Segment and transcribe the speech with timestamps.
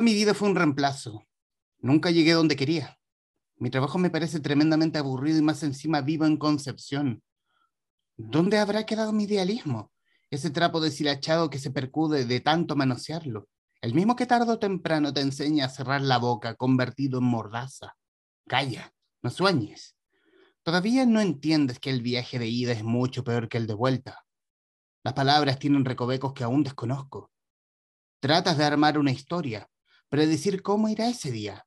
[0.00, 1.26] Mi vida fue un reemplazo.
[1.80, 2.98] Nunca llegué donde quería.
[3.56, 7.22] Mi trabajo me parece tremendamente aburrido y más encima vivo en Concepción.
[8.16, 9.92] ¿Dónde habrá quedado mi idealismo?
[10.30, 13.48] Ese trapo deshilachado que se percude de tanto manosearlo.
[13.80, 17.96] El mismo que tarde o temprano te enseña a cerrar la boca, convertido en mordaza.
[18.46, 19.96] Calla, no sueñes.
[20.62, 24.24] Todavía no entiendes que el viaje de ida es mucho peor que el de vuelta.
[25.02, 27.32] Las palabras tienen recovecos que aún desconozco.
[28.20, 29.68] Tratas de armar una historia,
[30.08, 31.66] predecir cómo irá ese día,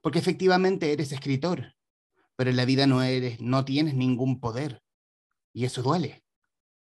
[0.00, 1.74] porque efectivamente eres escritor,
[2.36, 4.82] pero en la vida no eres, no tienes ningún poder,
[5.52, 6.24] y eso duele.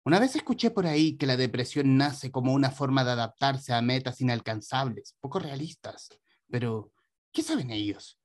[0.04, 3.80] Una vez escuché por ahí que la depresión nace como una forma de adaptarse a
[3.80, 6.10] metas inalcanzables, poco realistas,
[6.50, 6.92] pero
[7.32, 8.18] ¿qué saben ellos?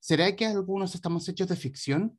[0.00, 2.18] ¿Será que algunos estamos hechos de ficción?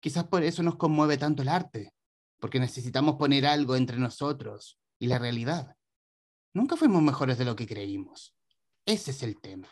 [0.00, 1.92] Quizás por eso nos conmueve tanto el arte,
[2.38, 5.76] porque necesitamos poner algo entre nosotros y la realidad.
[6.54, 8.37] Nunca fuimos mejores de lo que creímos.
[8.88, 9.68] Ese es el tema.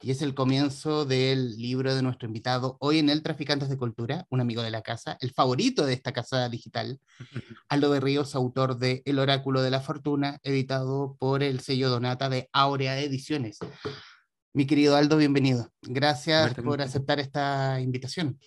[0.00, 4.24] Y es el comienzo del libro de nuestro invitado hoy en el Traficantes de Cultura,
[4.30, 7.00] un amigo de la casa, el favorito de esta casa digital,
[7.68, 12.28] Aldo de Ríos, autor de El Oráculo de la Fortuna, editado por el sello Donata
[12.28, 13.58] de Aurea Ediciones.
[14.52, 15.72] Mi querido Aldo, bienvenido.
[15.82, 18.38] Gracias por aceptar esta invitación.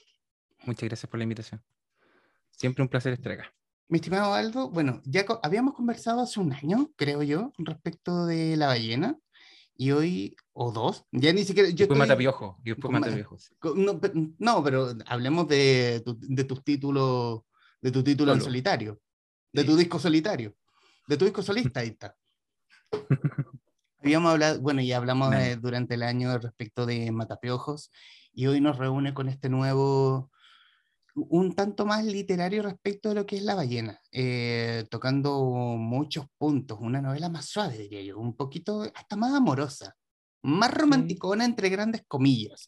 [0.64, 1.62] Muchas gracias por la invitación.
[2.52, 3.54] Siempre un placer estar acá.
[3.90, 8.68] Mi estimado Aldo, bueno, ya habíamos conversado hace un año, creo yo, respecto de la
[8.68, 9.20] ballena,
[9.78, 11.70] y hoy, o dos, ya ni siquiera...
[11.70, 13.38] Yo después estoy, Matapiojo, y después Matapiojo.
[13.76, 14.00] No,
[14.40, 17.42] no, pero hablemos de, de tus títulos,
[17.81, 19.00] de tu título en solitario,
[19.52, 20.56] de tu disco solitario,
[21.08, 22.16] de tu disco solista, ahí está.
[24.00, 27.92] Habíamos hablado, bueno, ya hablamos durante el año respecto de Matapiojos,
[28.31, 30.30] y hoy nos reúne con este nuevo
[31.16, 35.40] un tanto más literario respecto de lo que es La ballena, eh, tocando
[35.78, 39.96] muchos puntos, una novela más suave, diría yo, un poquito hasta más amorosa,
[40.44, 42.68] más romanticona entre grandes comillas.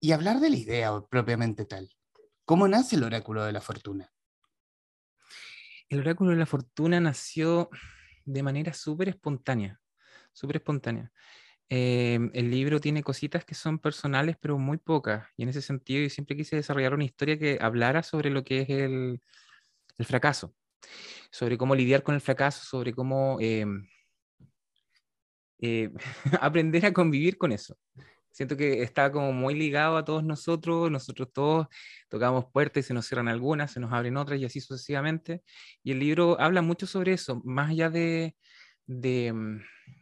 [0.00, 1.90] Y hablar de la idea propiamente tal.
[2.44, 4.12] ¿Cómo nace el oráculo de la fortuna?
[5.88, 7.70] El oráculo de la fortuna nació
[8.24, 9.80] de manera súper espontánea,
[10.32, 11.12] súper espontánea.
[11.72, 15.28] Em, el libro tiene cositas que son personales, pero muy pocas.
[15.36, 18.62] Y en ese sentido, yo siempre quise desarrollar una historia que hablara sobre lo que
[18.62, 19.20] es el,
[20.00, 20.54] fracaso,
[21.30, 23.86] sobre cómo lidiar con el fracaso, sobre cómo em,
[25.60, 25.90] eh,
[26.40, 27.76] aprender a convivir con eso.
[28.32, 31.68] Siento que está como muy ligado a todos nosotros, nosotros todos
[32.08, 35.42] tocamos puertas y se nos cierran algunas, se nos abren otras y así sucesivamente.
[35.84, 38.36] Y el libro habla mucho sobre eso, más allá de,
[38.90, 39.32] de,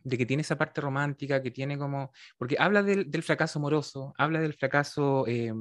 [0.09, 4.55] que tiene esa parte romántica, que tiene como, porque habla del, fracaso amoroso, habla del
[4.55, 5.53] fracaso, eh,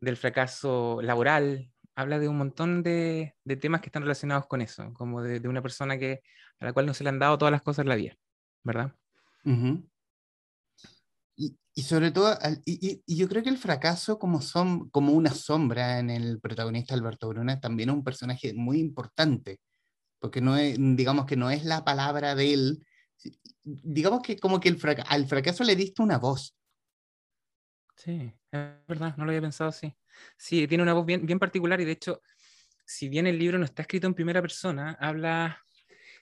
[0.00, 5.22] del fracaso laboral, habla de un montón de, temas que están relacionados con eso, como
[5.22, 6.20] de, una persona que,
[6.60, 8.14] a la cual no se le han dado todas las cosas en la vida,
[8.62, 8.94] ¿verdad?
[11.36, 12.36] y, sobre todo,
[12.66, 17.28] y, yo creo que el fracaso como, son, como una sombra en el protagonista Alberto
[17.28, 19.60] Bruna también es un personaje muy importante
[20.18, 22.86] porque no es, digamos que no es la palabra de él,
[23.62, 24.78] digamos que como que el
[25.08, 26.56] al fracaso le diste una voz.
[27.96, 29.96] Sí, es verdad, no lo había pensado así.
[30.36, 32.20] Sí, tiene una voz bien, bien particular y de hecho,
[32.84, 35.64] si bien el libro no está escrito en primera persona, habla,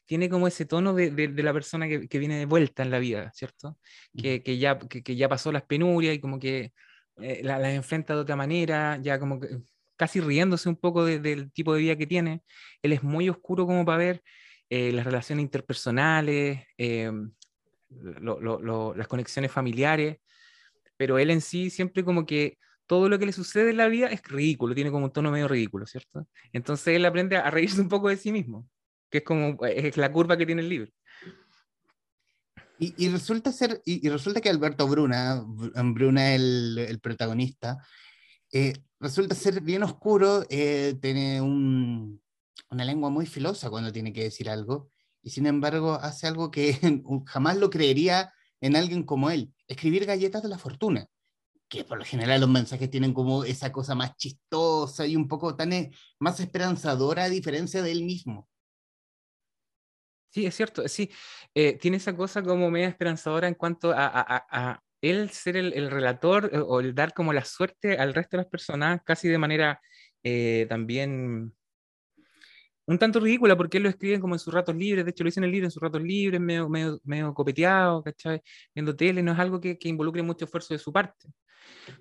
[0.07, 2.99] tiene como ese tono de, de, la persona que, que, viene de vuelta en la
[2.99, 3.79] vida, ¿cierto?
[4.17, 6.73] Que, que ya, que, ya pasó las penurias y como que
[7.17, 9.59] eh, las la enfrenta de otra manera, ya como que
[9.97, 12.43] casi riéndose un poco del tipo de vida que tiene.
[12.83, 14.23] Él es muy oscuro como para ver
[14.71, 17.13] eh, las relaciones interpersonales, eh,
[17.91, 20.19] las conexiones familiares,
[20.97, 24.09] pero él en sí siempre como que todo lo que le sucede en la vida
[24.09, 26.27] es ridículo, tiene como un tono medio ridículo, ¿cierto?
[26.53, 28.69] Entonces él aprende a reírse un poco de sí mismo,
[29.11, 30.91] que es como es la curva que tiene el libro.
[32.77, 37.79] Y, resulta ser, y, resulta que Alberto Bruna, Bruna el, el protagonista,
[38.55, 42.21] eh, resulta ser bien oscuro, eh, tiene una
[42.85, 44.91] lengua muy filosa cuando tiene que decir algo,
[45.23, 46.79] y sin embargo hace algo que
[47.27, 51.09] jamás lo creería en alguien como él, escribir galletas de la fortuna,
[51.69, 55.57] que por lo general los mensajes tienen como esa cosa más chistosa y un poco
[55.57, 55.91] tan eh,
[56.21, 58.49] más esperanzadora a diferencia de él mismo.
[60.31, 61.11] Sí, es cierto, sí,
[61.81, 66.81] tiene esa cosa como media esperanzadora en cuanto a, él ser el, relator eh, o
[66.81, 69.81] el dar como la suerte al resto de las personas, casi de manera
[70.23, 71.53] eh, también
[72.87, 75.29] un tanto ridícula, porque él lo escribe como en sus ratos libres, de hecho lo
[75.29, 78.43] dice en el libro en sus ratos libres, medio, medio, medio copeteado, ¿cachai?
[78.75, 81.29] Viendo tele, no es algo que, que, involucre mucho esfuerzo de su parte.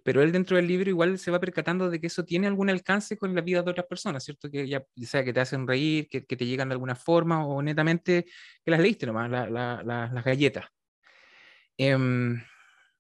[0.03, 3.17] Pero él dentro del libro igual se va percatando de que eso tiene algún alcance
[3.17, 4.49] con la vida de otras personas, ¿cierto?
[4.51, 7.61] Que ya sea que te hacen reír, que, que te llegan de alguna forma, o
[7.61, 8.25] netamente
[8.63, 10.65] que las leíste nomás, las galletas.
[11.77, 12.41] Em,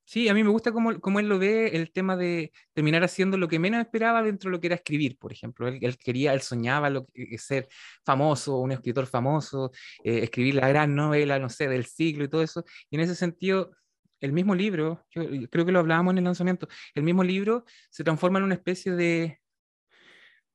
[0.05, 3.37] sí, a mí me gusta cómo, cómo, él lo ve, el tema de terminar haciendo
[3.37, 5.67] lo que menos esperaba dentro de lo que era escribir, por ejemplo.
[5.67, 7.67] Él, quería, él soñaba lo que, ser
[8.05, 9.71] famoso, un escritor famoso,
[10.03, 12.63] eh, escribir la gran novela, no sé, del siglo y todo eso.
[12.89, 13.71] Y en ese sentido,
[14.19, 18.03] el mismo libro, yo creo que lo hablábamos en el lanzamiento, el mismo libro se
[18.03, 19.39] transforma en una especie de,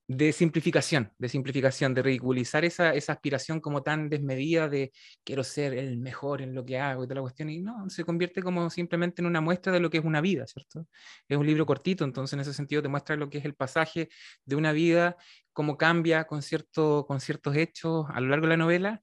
[0.08, 4.90] de simplificación, de simplificación, de ridiculizar esa, esa, aspiración como tan desmedida de
[5.22, 8.04] quiero ser el mejor en lo que hago y toda la cuestión, y no, se
[8.04, 10.86] convierte como simplemente en una muestra de lo que es una vida, ¿cierto?
[11.28, 14.08] Es un libro cortito, entonces en ese sentido te muestra lo que es el pasaje
[14.46, 15.16] de una vida,
[15.52, 19.02] cómo cambia con, cierto, con ciertos hechos a lo largo de la novela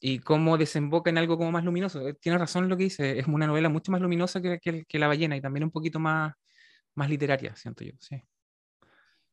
[0.00, 2.08] y cómo desemboca en algo como más luminoso.
[2.08, 4.98] Eh, tiene razón lo que dice, es una novela mucho más luminosa que, que, que
[4.98, 6.34] La ballena y también un poquito más,
[6.94, 8.22] más literaria, siento yo, sí.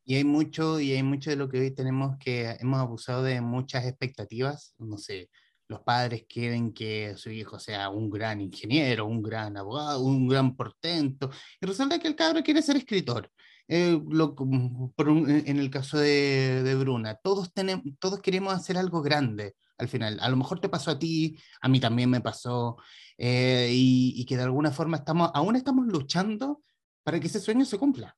[0.04, 3.40] Y hay mucho, y hay mucho de lo que hoy tenemos que hemos abusado de
[3.40, 4.74] muchas expectativas.
[4.78, 5.30] No sé,
[5.68, 10.56] los padres quieren que su hijo sea un gran ingeniero, un gran abogado, un gran
[10.56, 13.30] portento, y resulta que el cabro quiere ser escritor.
[13.68, 19.02] Eh, lo, por en el caso de, de, Bruna, todos, tenemos, todos queremos hacer algo
[19.02, 20.18] grande al final.
[20.20, 22.76] A lo mejor te pasó a ti, a mí también me pasó,
[23.16, 26.62] eh, y, y que de alguna forma estamos, aún estamos luchando
[27.02, 28.16] para que ese sueño se cumpla.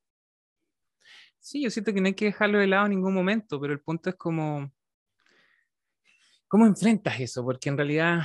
[1.44, 3.81] Sí, yo siento que no hay que dejarlo de lado en ningún momento, pero el
[3.81, 4.73] punto es como,
[6.49, 7.44] ¿cómo enfrentas eso?
[7.44, 8.23] Porque en realidad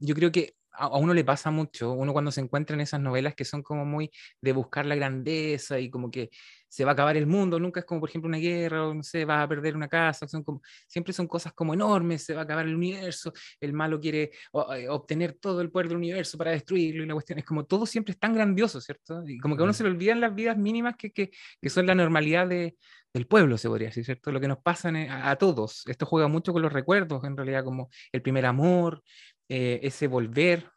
[0.00, 3.36] yo creo que a, uno le pasa mucho, uno cuando se encuentra en esas novelas
[3.36, 4.10] que son como muy
[4.40, 6.30] de buscar la grandeza y como que
[6.70, 9.02] se va a acabar el mundo, nunca es como por ejemplo una guerra o no
[9.02, 12.42] sé, vas a perder una casa, son como, siempre son cosas como enormes, se va
[12.42, 14.30] a acabar el universo, el malo quiere
[14.76, 17.86] eh, obtener todo el poder del universo para destruirlo y la cuestión es como todo
[17.86, 19.22] siempre es tan grandioso, ¿cierto?
[19.26, 21.30] Y como que a uno se le olvidan las vidas mínimas que, que,
[21.60, 22.76] que son la normalidad de,
[23.12, 24.30] del pueblo, se podría decir, ¿cierto?
[24.30, 25.82] Lo que nos pasa a, a, todos.
[25.88, 29.02] Esto juega mucho con los recuerdos, en realidad, como el primer amor,
[29.48, 30.70] eh, ese volver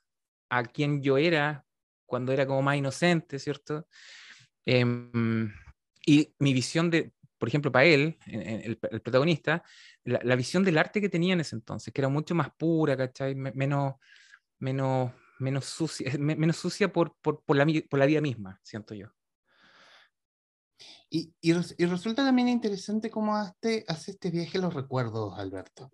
[0.49, 1.63] a quien yo era
[2.07, 3.87] cuando era como más inocente, ¿cierto?
[4.65, 5.53] Em,
[6.05, 9.63] y mi visión de, por ejemplo, para él, el, protagonista,
[10.03, 13.35] la, visión del arte que tenía en ese entonces, que era mucho más pura, ¿cachai?
[13.35, 13.95] Menos,
[14.59, 19.07] menos, menos sucia, menos sucia por, por, por, la, por la vida misma, siento yo.
[21.09, 25.91] Y, y, resulta también interesante cómo hace, hace este viaje a los recuerdos, Alberto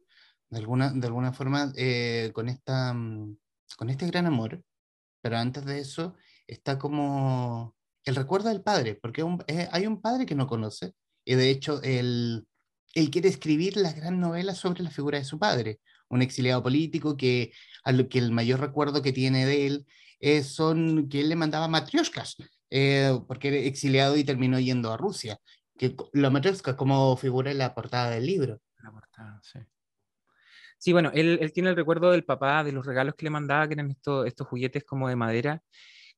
[0.50, 3.38] de alguna, de alguna forma, eh, con, esta, mm,
[3.77, 4.63] con este gran amor,
[5.21, 6.15] pero antes de eso
[6.47, 7.75] está como
[8.09, 10.94] el recuerdo del padre, porque eh, hay un padre que no conoce,
[11.25, 12.45] y de hecho él,
[12.94, 15.79] él quiere escribir la gran novela sobre la figura de su padre,
[16.09, 17.51] un exiliado político que,
[18.09, 19.85] que el mayor recuerdo que tiene de él
[20.19, 22.35] es son que él le mandaba matrioshkas,
[22.69, 25.39] eh, porque era exiliado y terminó yendo a Rusia,
[25.77, 28.59] que la matrioshka como figura en la portada del libro.
[28.83, 29.59] La portada, sí.
[30.77, 33.73] Sí, bueno, él, tiene el recuerdo del papá, de los regalos que le mandaba, que
[33.73, 35.61] eran estos juguetes como de madera,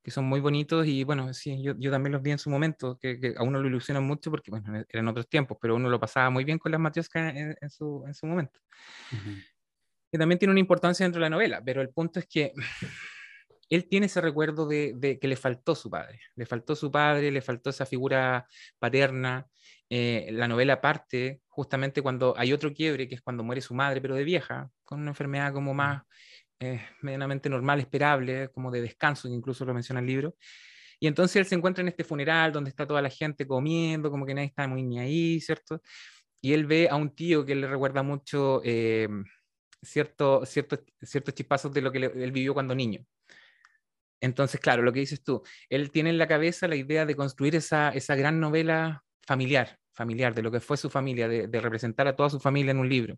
[0.03, 3.33] que son muy bonitos y bueno, sí, yo, también los vi en su momento, que,
[3.37, 6.29] a uno lo ilusionan mucho porque, bueno, e, eran otros tiempos, pero uno lo pasaba
[6.29, 8.59] muy bien con las matioscas en, en, su, en su momento.
[10.11, 12.51] Que también tiene una importancia dentro de la novela, pero el punto es que
[13.69, 17.31] él tiene ese recuerdo de, de, que le faltó su padre, le faltó su padre,
[17.31, 18.47] le faltó esa figura
[18.79, 19.47] paterna,
[19.93, 23.99] eh, la novela parte justamente cuando hay otro quiebre, que es cuando muere su madre,
[23.99, 26.03] pero de vieja, con una enfermedad como más
[26.61, 30.35] eh, medianamente normal, esperable, como de descanso, que incluso lo menciona el libro.
[30.99, 34.25] Y entonces él se encuentra en este funeral donde está toda la gente comiendo, como
[34.25, 35.81] que nadie está muy ni ahí, ¿cierto?
[36.41, 39.07] Y él ve a un tío que le recuerda mucho eh,
[39.81, 43.05] ciertos cierto, chispazos de lo que él vivió cuando niño.
[44.21, 47.55] Entonces, claro, lo que dices tú, él tiene en la cabeza la idea de construir
[47.55, 52.15] esa, esa gran novela familiar, familiar, de lo que fue su familia, de, representar a
[52.15, 53.17] toda su familia en un libro.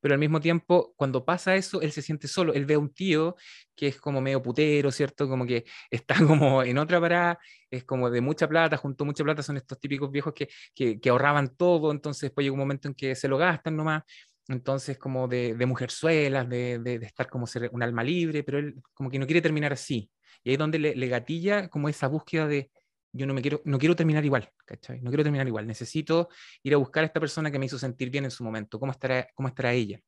[0.00, 2.52] Pero al mismo tiempo, cuando pasa eso, él se siente solo.
[2.54, 3.36] Él ve a un tío
[3.74, 5.28] que es como medio putero, ¿cierto?
[5.28, 7.38] Como que está como en otra parada,
[7.70, 11.56] es como de mucha plata, junto mucha plata, son estos típicos viejos que, que, ahorraban
[11.56, 14.02] todo, entonces después llega un momento en que se lo gastan nomás.
[14.48, 18.76] Entonces, como de, de mujerzuelas, de, de, estar como ser un alma libre, pero él
[18.94, 20.10] como que no quiere terminar así.
[20.42, 22.70] Y ahí es donde le, le gatilla como esa búsqueda de,
[23.12, 25.00] yo no me quiero, no quiero terminar igual, ¿cachai?
[25.00, 25.66] No quiero terminar igual.
[25.66, 26.28] Necesito
[26.62, 28.78] ir a buscar a esta persona que me hizo sentir bien en su momento.
[28.78, 30.00] ¿Cómo estará, cómo estará ella?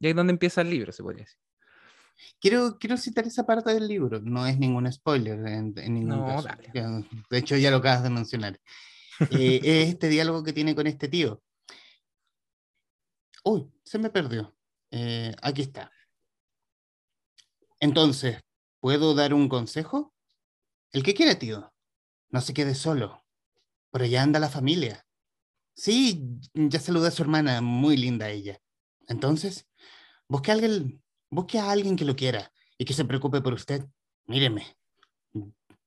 [0.00, 1.38] Y ahí es donde empieza el libro, se podría decir.
[2.40, 6.48] Quiero, quiero citar esa parte del libro, no es ningún spoiler en, ningún no, caso.
[7.30, 8.60] De hecho, ya lo acabas de mencionar.
[9.30, 11.42] Eh, es este diálogo que tiene con este tío.
[13.44, 14.56] Uy, se me perdió.
[14.90, 15.92] Eh, aquí está.
[17.80, 18.40] Entonces,
[18.80, 20.12] ¿puedo dar un consejo?
[20.92, 21.72] El que quiere, tío.
[22.30, 23.24] No se quede solo.
[23.90, 25.06] Por allá anda la familia.
[25.74, 28.60] Sí, ya saludé a su hermana, muy linda ella.
[29.06, 29.66] Entonces,
[30.28, 33.86] busque a alguien, busque a alguien que lo quiera y que se preocupe por usted.
[34.26, 34.76] Míreme,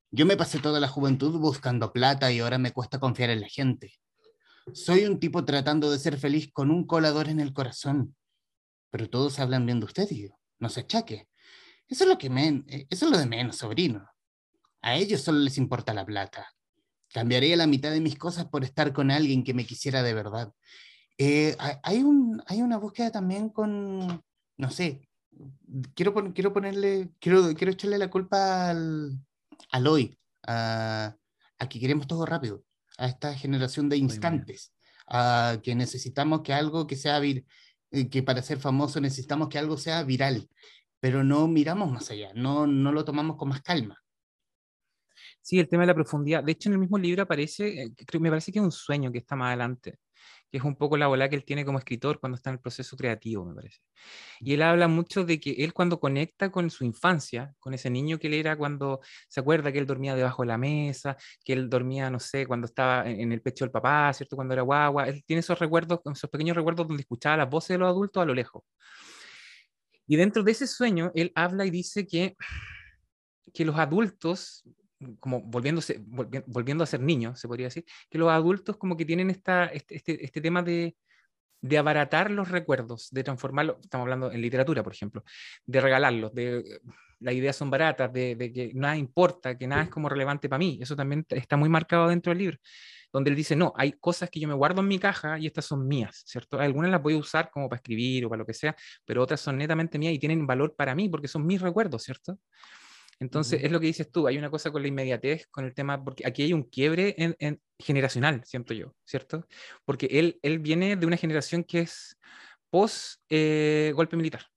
[0.09, 3.47] yo me pasé toda la juventud buscando plata y ahora me cuesta confiar en la
[3.47, 3.93] gente.
[4.73, 8.15] Soy un tipo tratando de ser feliz con un colador en el corazón.
[8.89, 10.29] Pero todos hablan bien de usted y
[10.59, 11.29] no se achaque.
[11.87, 14.10] Eso es lo que men eso es lo de menos, sobrino.
[14.81, 16.53] A ellos solo les importa la plata.
[17.13, 20.53] Cambiaría la mitad de mis cosas por estar con alguien que me quisiera de verdad.
[21.17, 24.23] Eh, hay, un, hay una búsqueda también con,
[24.57, 25.07] no sé,
[25.93, 29.19] quiero, quiero ponerle, quiero, quiero echarle la culpa al,
[29.69, 31.15] al hoy, a,
[31.69, 32.63] que queremos todo rápido,
[32.97, 34.73] a esta generación de instantes,
[35.07, 37.45] a que necesitamos que algo que sea vir,
[37.91, 40.49] eh, que para ser famoso necesitamos que algo sea viral,
[40.99, 44.00] pero no miramos más allá, no, no lo tomamos con más calma.
[45.41, 46.43] Sí, el tema de la profundidad.
[46.43, 49.17] De hecho, en el mismo libro aparece, eh, me parece que es un sueño que
[49.17, 49.97] está más adelante,
[50.51, 52.59] que es un poco la bola que él tiene como escritor cuando está en el
[52.59, 53.79] proceso creativo, me parece.
[54.39, 58.19] Y él habla mucho de que él cuando conecta con su infancia, con ese niño
[58.19, 61.69] que él era cuando se acuerda que él dormía debajo de la mesa, que él
[61.69, 64.35] dormía, no sé, cuando estaba en el pecho del papá, ¿cierto?
[64.35, 67.77] Cuando era guagua, él tiene esos recuerdos, esos pequeños recuerdos donde escuchaba las voces de
[67.79, 68.63] los adultos a lo lejos.
[70.05, 72.35] Y dentro de ese sueño, él habla y dice que,
[73.53, 74.63] que los adultos
[75.19, 76.03] como volviéndose,
[76.47, 79.95] volviendo a ser niños, se podría decir, que los adultos como que tienen esta, este,
[79.95, 80.95] este, este tema de,
[81.61, 85.23] de abaratar los recuerdos, de transformarlos, estamos hablando en literatura, por ejemplo,
[85.65, 86.81] de regalarlos, de
[87.21, 90.57] las ideas son baratas, de, de, que nada importa, que nada es como relevante para
[90.57, 90.79] mí.
[90.81, 92.57] Eso también está muy marcado dentro del libro,
[93.13, 95.65] donde él dice, no, hay cosas que yo me guardo en mi caja y estas
[95.65, 96.59] son mías, ¿cierto?
[96.59, 99.39] Algunas las voy a usar como para escribir o para lo que sea, pero otras
[99.39, 102.39] son netamente mías y tienen valor para mí porque son mis recuerdos, ¿cierto?
[103.21, 106.03] Entonces, es lo que dices tú, hay una cosa con la inmediatez, con el tema,
[106.03, 109.47] porque aquí hay un quiebre en, generacional, siento yo, ¿cierto?
[109.85, 112.17] Porque él, él viene de una generación que es
[112.71, 114.47] post eh, golpe militar,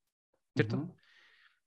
[0.56, 0.96] ¿cierto?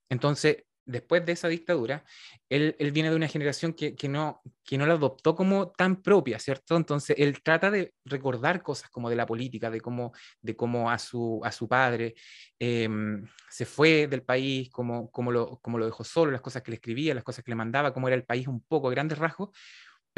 [0.09, 2.03] Entonces, después de esa dictadura,
[2.49, 6.77] él, viene de una generación que, no, que no la adoptó como tan propia, ¿cierto?
[6.77, 10.97] Entonces, él trata de recordar cosas como de la política, de cómo, de cómo a,
[10.97, 12.15] su, a su padre
[12.57, 16.71] em, se fue del país, cómo, cómo, lo, cómo lo dejó solo, las cosas que
[16.71, 19.49] le escribía, las cosas que le mandaba, cómo era el país un poco grandes rasgos,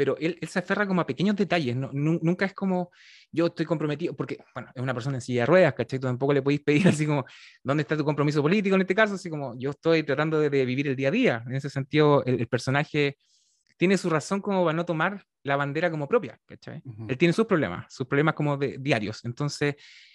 [0.00, 2.90] pero él, él, se aferra como a pequeños detalles, no, nunca es como
[3.30, 5.98] yo estoy comprometido, porque, bueno, es una persona en silla de ruedas, ¿cachai?
[5.98, 7.26] Tampoco le podéis pedir así como,
[7.62, 9.16] ¿dónde está tu compromiso político en este caso?
[9.16, 11.44] Así como, yo estoy tratando de, vivir el día a día.
[11.46, 13.18] En ese sentido, el, personaje
[13.76, 16.80] tiene su razón como para no tomar la bandera como propia, ¿cachai?
[17.06, 19.22] Él tiene sus problemas, sus problemas como de, diarios.
[19.26, 19.74] Entonces,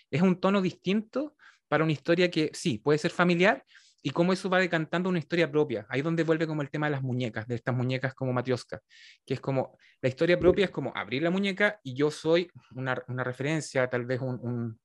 [0.09, 1.35] es un tono distinto
[1.67, 3.63] para una historia que sí, puede ser familiar,
[4.05, 5.87] y cómo eso va decantando una historia propia.
[5.89, 8.79] Ahí donde vuelve como el tema de las muñecas, de estas muñecas como Matrioska,
[9.25, 13.03] que es como, la historia propia es como abrir la muñeca y yo soy una,
[13.07, 14.77] una referencia, tal vez un,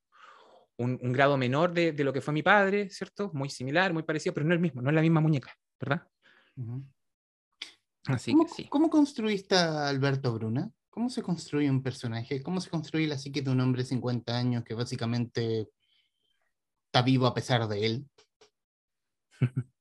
[0.78, 3.30] un, un, grado menor de, de, lo que fue mi padre, ¿cierto?
[3.34, 6.08] Muy similar, muy parecido, pero no es el mismo, no es la misma muñeca, ¿verdad?
[8.06, 8.68] Así ¿Cómo, que sí.
[8.70, 10.70] ¿Cómo construiste a Alberto Bruna?
[10.88, 12.42] ¿Cómo se construye un personaje?
[12.42, 15.68] ¿Cómo se construye la psique de un hombre de 50 años que básicamente
[16.86, 18.06] está vivo a pesar de él?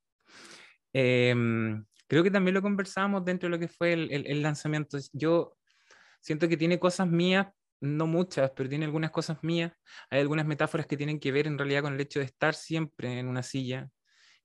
[0.93, 4.97] Em, creo que también lo conversábamos dentro de lo que fue el, lanzamiento.
[5.13, 5.57] Yo
[6.21, 7.47] siento que tiene cosas mías,
[7.81, 9.71] no muchas, pero tiene algunas cosas mías.
[10.09, 13.19] Hay algunas metáforas que tienen que ver en realidad con el hecho de estar siempre
[13.19, 13.89] en una silla,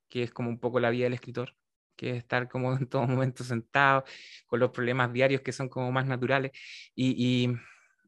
[0.09, 1.55] que es como un poco la vida del escritor,
[1.95, 4.03] que es estar como en todo momento sentado,
[4.47, 6.51] con los problemas diarios que son como más naturales.
[6.95, 7.49] Y,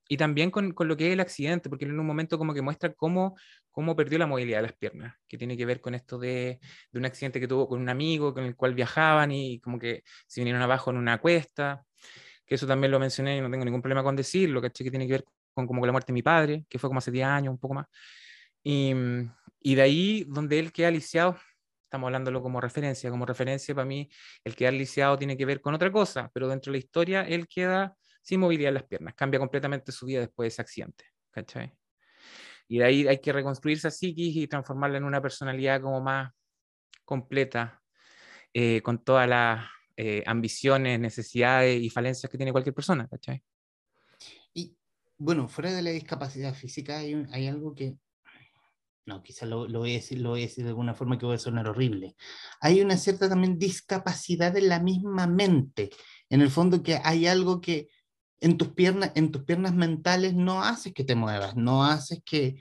[0.10, 2.62] y, también con, con, lo que es el accidente, porque en un momento como que
[2.62, 3.36] muestra cómo,
[3.77, 6.60] cómo perdió la movilidad de las piernas, que tiene que ver con esto de,
[6.91, 10.03] de, un accidente que tuvo con un amigo con el cual viajaban y como que
[10.25, 11.86] se vinieron abajo en una cuesta,
[12.43, 15.13] que eso también lo mencioné y no tengo ningún problema con decirlo, que tiene que
[15.13, 17.60] ver con, como la muerte de mi padre, que fue como hace 10 años, un
[17.60, 17.86] poco más.
[18.63, 18.96] Y,
[19.62, 21.38] y de ahí donde él queda lisiado,
[21.84, 24.10] estamos hablándolo como referencia, como referencia para mí,
[24.43, 27.48] el quedar lisiado tiene que ver con otra cosa, pero dentro de la historia él
[27.48, 31.72] queda sin movilidad en las piernas, cambia completamente su vida después de ese accidente, ¿cachai?
[32.67, 36.31] Y de ahí hay que reconstruir esa psiquis y transformarla en una personalidad como más
[37.05, 37.81] completa,
[38.53, 43.41] eh, con todas las eh, ambiciones, necesidades y falencias que tiene cualquier persona, ¿cachai?
[44.53, 44.75] Y
[45.17, 47.97] bueno, fuera de la discapacidad física hay, hay algo que,
[49.07, 49.93] no, quizás lo, lo, lo voy a
[50.45, 52.15] decir de alguna forma que voy a sonar horrible.
[52.59, 55.89] Hay una cierta también discapacidad en la misma mente.
[56.29, 57.88] En el fondo que hay algo que
[58.39, 62.58] en tus piernas, en tus piernas mentales no haces que te muevas, no haces que,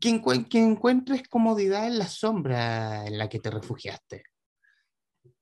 [0.00, 0.10] que,
[0.58, 4.24] encuentres comodidad en la sombra en la que te refugiaste.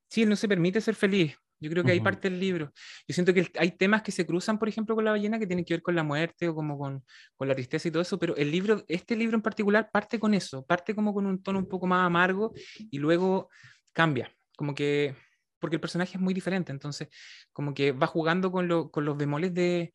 [0.09, 1.37] Sí, él no se permite ser feliz.
[1.63, 2.73] Yo creo que ahí parte el libro.
[3.07, 5.65] Yo siento que hay temas que se cruzan, por ejemplo, con la ballena que tienen
[5.65, 7.05] que ver con la muerte o como con,
[7.37, 10.33] con, la tristeza y todo eso, pero el libro, este libro en particular parte con
[10.33, 13.51] eso, parte como con un tono un poco más amargo y luego
[13.93, 15.15] cambia, como que,
[15.61, 17.09] porque el personaje es muy diferente, entonces
[17.53, 19.93] como que va jugando con, los bemoles de,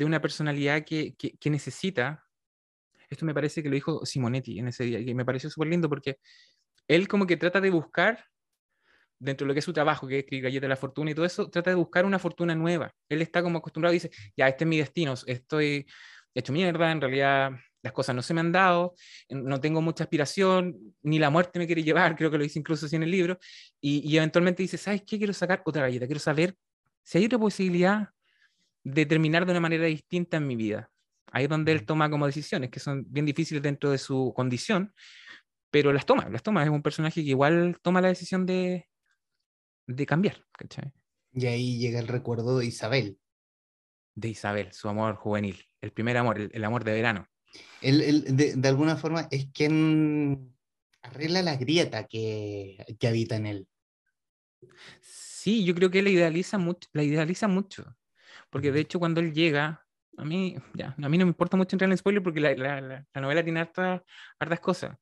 [0.00, 2.24] una personalidad que, necesita.
[3.08, 5.88] Esto me parece que lo dijo Simonetti en ese día, y me pareció súper lindo
[5.88, 6.18] porque
[6.88, 8.24] él como que trata de buscar
[9.18, 11.24] dentro de lo que es su trabajo, que es escribir de la Fortuna y todo
[11.24, 12.92] eso, trata de buscar una fortuna nueva.
[13.08, 15.86] Él está como acostumbrado dice, ya, este es mi destino, estoy
[16.34, 17.52] hecho mierda, en realidad
[17.84, 18.94] las cosas no se me han dado,
[19.28, 22.86] no tengo mucha aspiración, ni la muerte me quiere llevar, creo que lo dice incluso
[22.86, 23.38] así en el libro,
[23.80, 25.18] y, eventualmente dice, ¿sabes qué?
[25.18, 26.56] Quiero sacar otra galleta, quiero saber
[27.02, 28.08] si hay otra posibilidad
[28.82, 30.90] de terminar de una manera distinta en mi vida.
[31.30, 34.94] Ahí es donde él toma como decisiones que son bien difíciles dentro de su condición,
[35.70, 36.62] pero las toma, las toma.
[36.62, 38.86] Es un personaje que igual toma la decisión de,
[39.86, 40.44] de cambiar.
[41.32, 43.18] Y ahí llega el recuerdo de Isabel.
[44.14, 47.26] De Isabel, su amor juvenil, el primer amor, el, amor de verano.
[47.80, 50.54] Él, de, alguna forma es quien
[51.02, 53.68] arregla la grieta que, que, habita en él.
[55.00, 57.96] Sí, yo creo que él la idealiza mucho, la idealiza mucho.
[58.50, 61.76] Porque de hecho cuando él llega, a mí, ya, a mí no me importa mucho
[61.76, 64.02] entrar en el spoiler porque la, la, la novela tiene hartas,
[64.38, 64.96] hartas cosas.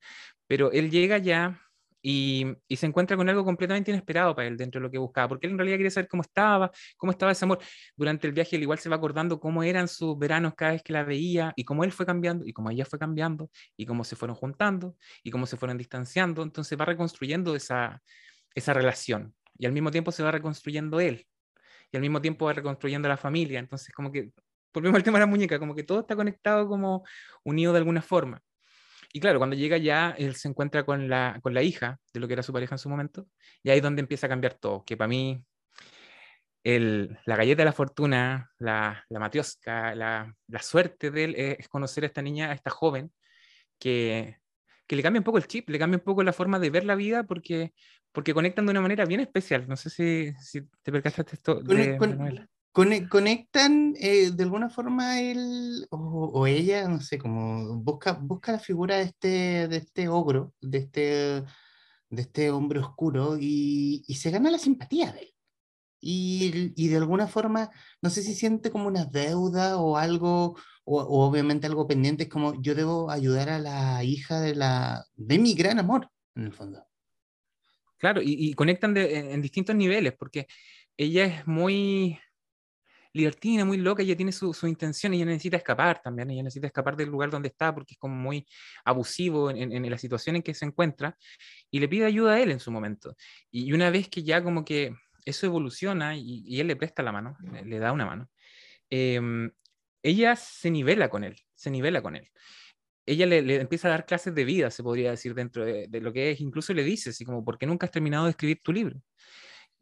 [0.47, 1.61] Pero él llega ya
[2.02, 5.47] y, se encuentra con algo completamente inesperado para él dentro de lo que buscaba, porque
[5.47, 7.61] él en realidad quería saber cómo estaba, cómo estaba ese amor.
[7.97, 10.92] Durante el viaje él igual se va acordando cómo eran sus veranos cada vez que
[10.92, 14.16] la veía y cómo él fue cambiando y cómo ella fue cambiando y cómo se
[14.16, 16.42] fueron juntando y cómo se fueron distanciando.
[16.42, 18.02] Entonces va reconstruyendo esa,
[18.54, 21.26] esa relación y al mismo tiempo se va reconstruyendo él
[21.92, 23.61] y al mismo tiempo va reconstruyendo la familia.
[23.61, 24.30] Entonces como que,
[24.75, 27.04] volvemos al tema de la muñeca, como que todo está conectado como
[27.44, 28.42] unido de alguna forma.
[29.12, 32.26] Y claro, cuando llega ya, él se encuentra con la, con la hija de lo
[32.26, 33.28] que era su pareja en su momento,
[33.62, 35.45] y ahí es donde empieza a cambiar todo, que para mí
[36.64, 41.69] el, la galleta de la fortuna, la, la matriosca, la, la, suerte de él es,
[41.69, 43.12] conocer a esta niña, a esta joven,
[43.78, 44.38] que,
[44.87, 46.85] que, le cambia un poco el chip, le cambia un poco la forma de ver
[46.85, 47.75] la vida, porque,
[48.13, 49.69] porque conectan de una manera bien especial.
[49.69, 55.87] No sé si, si te percataste esto de, novela conectan eh, de alguna forma él
[55.91, 60.78] o, ella, no sé, como busca, busca la figura de este, de este ogro, de
[60.78, 61.00] este,
[62.08, 65.35] de este hombre oscuro y, y se gana la simpatía de él.
[66.04, 71.26] Y, y, de alguna forma, no sé si siente como una deuda o algo, o,
[71.28, 75.54] obviamente algo pendiente, es como yo debo ayudar a la hija de, la, de mi
[75.54, 76.85] gran amor, en el fondo.
[77.99, 80.49] Claro, y, y conectan en, en distintos niveles, porque
[80.97, 82.19] ella es muy,
[83.12, 86.96] libertina, muy loca, ella tiene su, su intención, ella necesita escapar también, ella necesita escapar
[86.96, 88.46] del lugar donde está porque es como muy
[88.84, 91.16] abusivo en, en, la situación en que se encuentra
[91.70, 93.16] y le pide ayuda a él en su momento.
[93.50, 94.94] Y una vez que ya como que
[95.25, 98.30] eso evoluciona y, él le presta la mano, le, da una mano,
[98.90, 99.50] em,
[100.02, 102.28] ella se nivela con él, se nivela con él
[103.04, 106.00] ella le, le, empieza a dar clases de vida, se podría decir, dentro de, de,
[106.00, 108.60] lo que es, incluso le dice, así como, ¿por qué nunca has terminado de escribir
[108.62, 109.00] tu libro?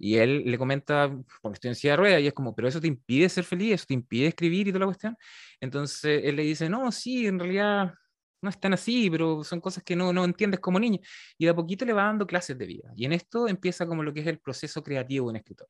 [0.02, 2.80] Y él le comenta, porque estoy en silla de ruedas, y es como, pero eso
[2.80, 5.14] te impide ser feliz, eso te impide escribir y toda la cuestión.
[5.60, 7.92] Entonces él le dice, no, sí, en realidad
[8.40, 11.00] no es tan así, pero son cosas que no, no entiendes como niño.
[11.36, 12.90] Y de a poquito le va dando clases de vida.
[12.96, 15.68] Y en esto empieza como lo que es el proceso creativo de un escritor.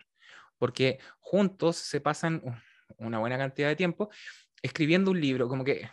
[0.59, 2.41] Porque juntos se pasan
[2.99, 4.11] una buena cantidad de tiempo
[4.63, 5.91] escribiendo un libro, como que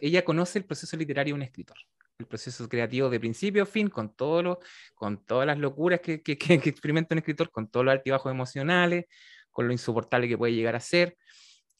[0.00, 1.76] ella conoce el proceso literario de un escritor
[2.18, 4.60] el proceso creativo de principio a fin, con, todo lo,
[4.94, 9.06] con todas las locuras que, que, que, experimenta un escritor, con todos los altibajos emocionales,
[9.50, 11.16] con lo insoportable que puede llegar a ser.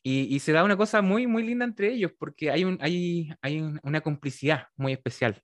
[0.02, 3.32] Y, y, se da una cosa muy, muy linda entre ellos, porque hay, un, hay,
[3.40, 5.42] hay una complicidad muy especial,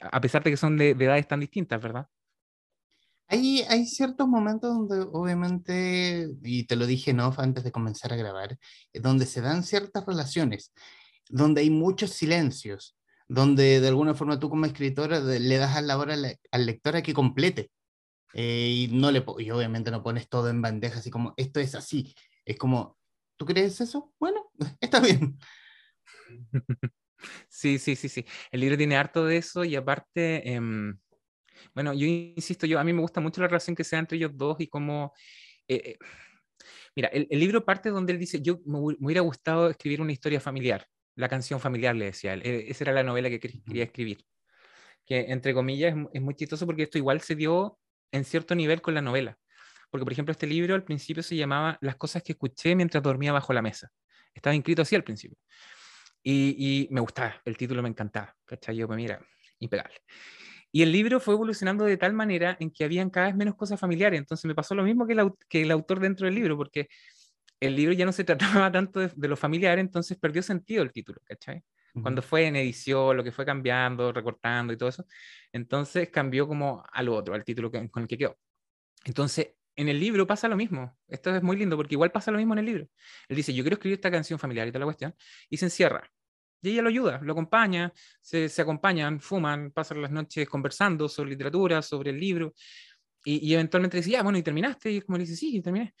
[0.00, 2.06] a pesar de que son de, de edades tan distintas, ¿verdad?
[3.30, 8.16] Hay, hay, ciertos momentos donde obviamente, y te lo dije no antes de comenzar a
[8.16, 8.58] grabar,
[8.94, 10.72] donde se dan ciertas relaciones,
[11.28, 12.97] donde hay muchos silencios,
[13.28, 16.16] donde de alguna forma tú como escritora le das a la hora
[16.50, 17.70] al lector a que complete.
[18.34, 21.74] Eh, y, no le, y obviamente no pones todo en bandeja, así como, esto es
[21.74, 22.14] así.
[22.44, 22.98] Es como,
[23.36, 24.12] ¿tú crees eso?
[24.18, 25.38] Bueno, está bien.
[27.48, 28.24] Sí, sí, sí, sí.
[28.52, 30.96] El libro tiene harto de eso y aparte, em,
[31.74, 34.18] bueno, yo insisto, yo, a mí me gusta mucho la relación que se da entre
[34.18, 35.12] ellos dos y cómo...
[35.66, 35.98] Eh, eh,
[36.94, 40.40] mira, el, el, libro parte donde él dice, yo me, hubiera gustado escribir una historia
[40.40, 40.86] familiar
[41.18, 42.42] la canción familiar, le decía él.
[42.44, 44.24] E, esa era la novela que quería escribir.
[45.04, 47.78] Que, entre comillas, es, muy chistoso porque esto igual se dio
[48.12, 49.36] en cierto nivel con la novela.
[49.90, 53.32] Porque, por ejemplo, este libro al principio se llamaba Las cosas que escuché mientras dormía
[53.32, 53.90] bajo la mesa.
[54.32, 55.36] Estaba inscrito así al principio.
[56.22, 58.36] Y, me gustaba, el título me encantaba.
[58.44, 58.76] ¿Cachai?
[58.76, 59.20] Yo, pues mira,
[59.58, 59.96] impecable.
[60.70, 63.80] Y el libro fue evolucionando de tal manera en que habían cada vez menos cosas
[63.80, 64.18] familiares.
[64.20, 66.88] Entonces me pasó lo mismo que el, que el autor dentro del libro, porque
[67.60, 71.20] el libro ya no se trataba tanto de, lo familiar, entonces perdió sentido el título,
[71.24, 71.62] ¿cachai?
[72.00, 75.04] cuando fue en edición, lo que fue cambiando, recortando y todo eso.
[75.50, 78.38] Entonces cambió como al otro, al título con el que quedó.
[79.04, 80.96] Entonces, en el libro pasa lo mismo.
[81.08, 82.88] Esto es muy lindo porque igual pasa lo mismo en el libro.
[83.28, 85.14] Él dice, yo quiero escribir esta canción familiar y toda la cuestión,
[85.50, 86.08] y se encierra.
[86.62, 91.30] Y ella lo ayuda, lo acompaña, se, se acompañan, fuman, pasan las noches conversando sobre
[91.30, 92.54] literatura, sobre el libro,
[93.24, 94.90] y, eventualmente dice, ya, bueno, ¿y terminaste?
[94.90, 95.94] Y como le dice, sí, terminé.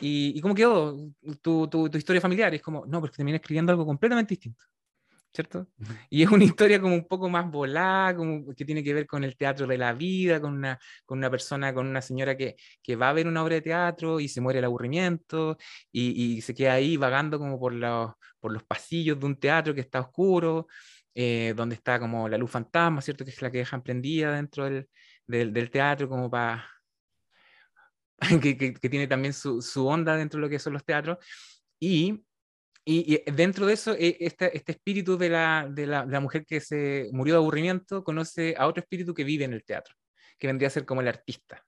[0.00, 0.96] ¿Y, y cómo quedó
[1.42, 2.52] tu, tu, tu, historia familiar?
[2.52, 4.64] Y es como, no, porque terminé escribiendo algo completamente distinto.
[5.36, 5.68] ¿cierto?
[6.10, 9.22] Y es una historia como un poco más volada, como que tiene que ver con
[9.24, 12.96] el teatro de la vida, con una, con una persona, con una señora que, que
[12.96, 15.56] va a ver una obra de teatro y se muere el aburrimiento
[15.92, 19.74] y, y se queda ahí vagando como por los, por los pasillos de un teatro
[19.74, 20.66] que está oscuro,
[21.14, 23.24] eh, donde está como la luz fantasma, ¿cierto?
[23.24, 24.88] Que es la que dejan prendida dentro del,
[25.26, 26.66] del, del teatro como para...
[28.42, 31.18] que, tiene también su, onda dentro de lo que son los teatros.
[31.78, 32.24] Y
[33.34, 37.34] dentro de eso, eh, este, este espíritu de la, la, la, mujer que se murió
[37.34, 39.94] de aburrimiento conoce a otro espíritu que vive en el teatro,
[40.38, 41.62] que vendría a ser como el artista.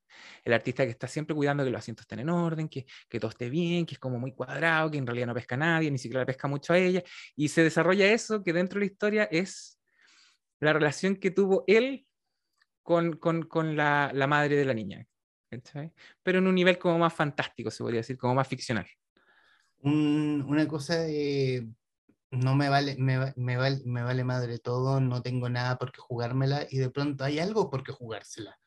[0.44, 3.30] El artista que está siempre cuidando que los asientos estén en orden, que, que todo
[3.30, 5.98] esté bien, que es como muy cuadrado, que en realidad no pesca a nadie, ni
[5.98, 7.02] siquiera le pesca mucho a ella.
[7.36, 9.78] Y se desarrolla eso que dentro de la historia es
[10.60, 12.06] la relación que tuvo él
[12.82, 15.06] con, con, con la, la, madre de la niña.
[15.50, 15.92] ¿Sí?
[16.22, 18.86] Pero en un nivel como más fantástico, se podría decir, como más ficcional
[19.82, 21.68] un, una cosa de
[22.30, 26.00] no me vale, me, me, vale, me vale madre todo, no tengo nada por qué
[26.00, 28.58] jugármela y de pronto hay algo por qué jugársela.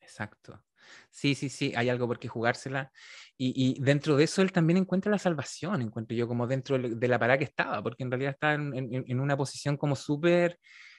[0.00, 0.64] Exacto.
[1.08, 2.90] Sí, sí, sí, hay algo por qué jugársela.
[3.38, 7.08] Y, y, dentro de eso él también encuentra la salvación, encuentro yo, como dentro de
[7.08, 10.58] la parada que estaba, porque en realidad está en, en, en una posición como súper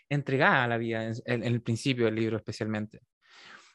[0.10, 3.02] entregada a la vida, en, en, el principio del libro especialmente.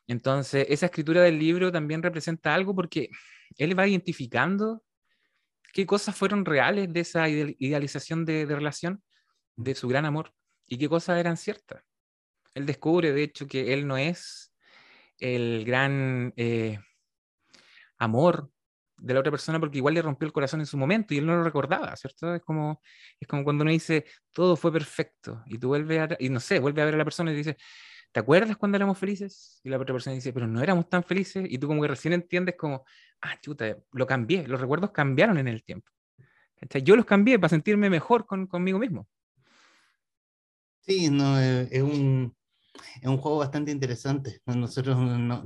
[0.09, 3.11] Entonces, esa escritura del libro también representa algo porque
[3.57, 4.83] él va identificando
[5.73, 9.03] qué cosas fueron reales de esa idealización de, de, relación,
[9.57, 10.33] de su gran amor,
[10.67, 11.83] y qué cosas eran ciertas.
[12.55, 14.53] Él descubre, de hecho, que él no es
[15.19, 16.79] el gran eh,
[17.99, 18.51] amor
[18.97, 21.27] de la otra persona porque igual le rompió el corazón en su momento y él
[21.27, 22.35] no lo recordaba, ¿cierto?
[22.35, 22.81] Es como,
[23.21, 26.83] es como cuando uno dice, todo fue perfecto y tú vuelves y no sé, vuelve
[26.83, 27.57] a ver a la persona y dice,
[28.13, 29.61] ¿te acuerdas cuando éramos felices?
[29.63, 31.47] Y la otra persona dice, pero no éramos tan felices.
[31.49, 32.85] Y tú como que recién entiendes como,
[33.21, 35.91] ah, chuta, lo cambié, los recuerdos cambiaron en el tiempo.
[36.83, 39.09] Yo los cambié para sentirme mejor con, conmigo mismo.
[40.81, 42.35] Sí, no, eh, es un,
[43.01, 44.41] es un juego bastante interesante.
[44.47, 45.45] Nosotros no,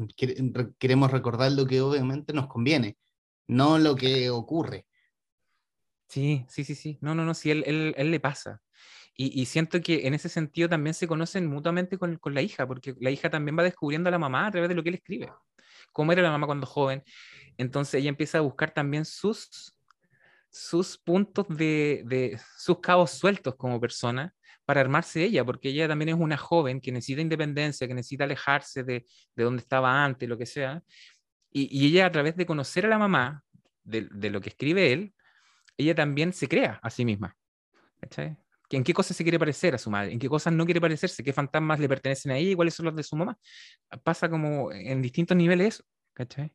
[0.79, 2.97] queremos recordar lo que obviamente nos conviene,
[3.49, 4.87] no lo que ocurre.
[6.09, 6.99] Sí, sí, sí, sí.
[7.01, 8.63] No, no, no, sí, él, él, él le pasa.
[9.15, 12.95] Y, siento que en ese sentido también se conocen mutuamente con, con, la hija, porque
[12.99, 15.31] la hija también va descubriendo a la mamá a través de lo que él escribe.
[15.93, 17.05] Cómo era la mamá cuando joven.
[17.59, 19.77] Entonces ella empieza a buscar también sus,
[20.51, 26.11] sus puntos de, de sus cabos sueltos como persona para armarse ella, porque ella también
[26.11, 30.39] es una joven que necesita independencia, que necesita alejarse de, de donde estaba antes, lo
[30.39, 30.83] que sea.
[31.51, 33.45] Y, ella a través de conocer a la mamá,
[33.85, 35.15] de, de, lo que escribe él,
[35.77, 37.37] ella también se crea a sí misma.
[38.01, 38.37] ¿cachai?
[38.77, 41.23] En qué cosas se quiere parecer a su madre, en qué cosas no quiere parecerse,
[41.23, 43.39] qué fantasmas le pertenecen a ella y cuáles son los de su mamá.
[44.03, 46.55] Pasa como en distintos niveles eso, ¿cachai?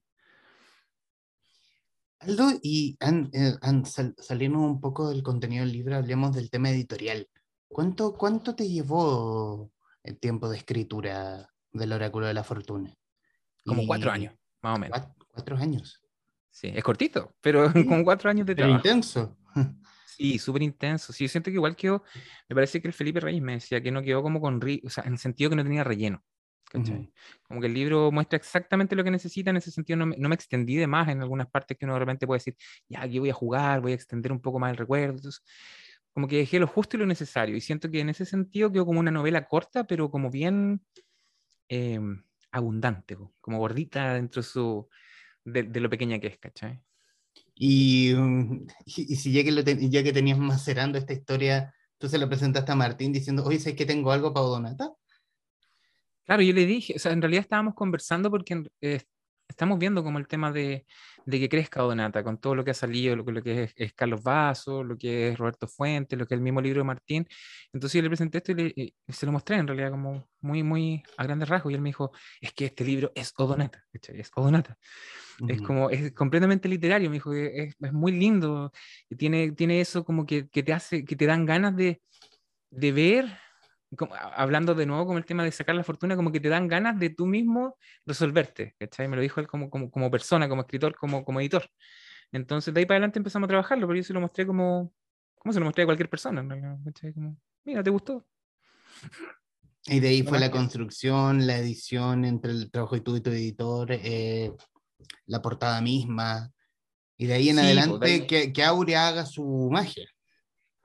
[2.19, 6.49] Aldo, y an, eh, an, sal, salimos un poco del contenido del libro, hablemos del
[6.49, 7.27] tema editorial.
[7.67, 9.71] ¿Cuánto, ¿Cuánto te llevó
[10.03, 12.95] el tiempo de escritura del Oráculo de la Fortuna?
[13.65, 13.87] Como y...
[13.87, 14.97] cuatro años, más o menos.
[14.97, 16.01] Cuatro, cuatro años.
[16.49, 18.77] Sí, es cortito, pero sí, con cuatro años de trabajo.
[18.77, 19.37] intenso.
[20.17, 21.13] Sí, súper intenso.
[21.13, 22.03] Sí, yo siento que igual quedó,
[22.49, 25.03] me parece que el Felipe Reyes me decía que no quedó como con, o sea,
[25.03, 26.23] en el sentido que no tenía relleno.
[26.73, 27.11] Uh -huh.
[27.43, 30.27] Como que el libro muestra exactamente lo que necesita, en ese sentido no me, no
[30.27, 32.55] me, extendí de más en algunas partes que uno de repente puede decir,
[32.89, 35.17] ya aquí voy a jugar, voy a extender un poco más el recuerdo.
[35.17, 35.43] Entonces,
[36.11, 37.55] como que dejé lo justo y lo necesario.
[37.55, 40.81] Y siento que en ese sentido quedó como una novela corta, pero como bien
[41.69, 41.99] eh,
[42.51, 44.89] abundante, como gordita dentro de, su,
[45.45, 46.81] de, de, lo pequeña que es, ¿cachai?
[47.59, 48.13] Y,
[48.85, 52.75] y, si ya que, ya que tenías macerando esta historia, tú se lo presentaste a
[52.75, 54.93] Martín diciendo, oye, ¿sabes que tengo algo para Donata?
[56.23, 59.01] Claro, yo le dije, o sea, en realidad estábamos conversando porque eh,
[59.47, 60.85] estamos viendo como el tema de,
[61.25, 63.93] de, que crezca Donata, con todo lo que ha salido, lo, lo que es, es,
[63.93, 67.27] Carlos Vaso, lo que es Roberto Fuentes, lo que es el mismo libro de Martín.
[67.73, 70.63] Entonces yo le presenté esto y, le, y, se lo mostré en realidad como muy,
[70.63, 71.71] muy a grandes rasgos.
[71.71, 74.77] Y él me dijo, es que este libro es Odonata, es Odonata.
[75.39, 75.51] Uh -huh.
[75.51, 78.71] Es como, es completamente literario, me dijo, es, es muy lindo,
[79.09, 82.01] y tiene, tiene eso como que, que, te hace, que te dan ganas de,
[82.71, 83.46] de ver
[83.95, 86.67] como, hablando de nuevo con el tema de sacar la fortuna, como que te dan
[86.67, 89.07] ganas de tú mismo resolverte, ¿cachai?
[89.07, 91.69] Me lo dijo él como, como, como persona, como escritor, como, como editor.
[92.31, 94.93] Entonces de ahí para adelante empezamos a trabajarlo, pero yo se lo mostré como,
[95.35, 96.43] como se lo mostré a cualquier persona.
[97.63, 98.27] Mira, ¿te gustó?
[99.85, 103.29] Y de ahí fue la construcción, la edición entre el trabajo de tu y tu
[103.29, 104.51] editor, eh,
[105.27, 106.51] la portada misma.
[107.17, 110.07] Y de ahí en pues, adelante Que, que Aurea haga su magia.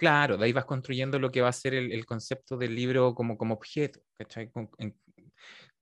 [0.02, 3.38] Claro, de ahí vas construyendo lo que va a ser el, concepto del libro como,
[3.38, 4.00] como objeto.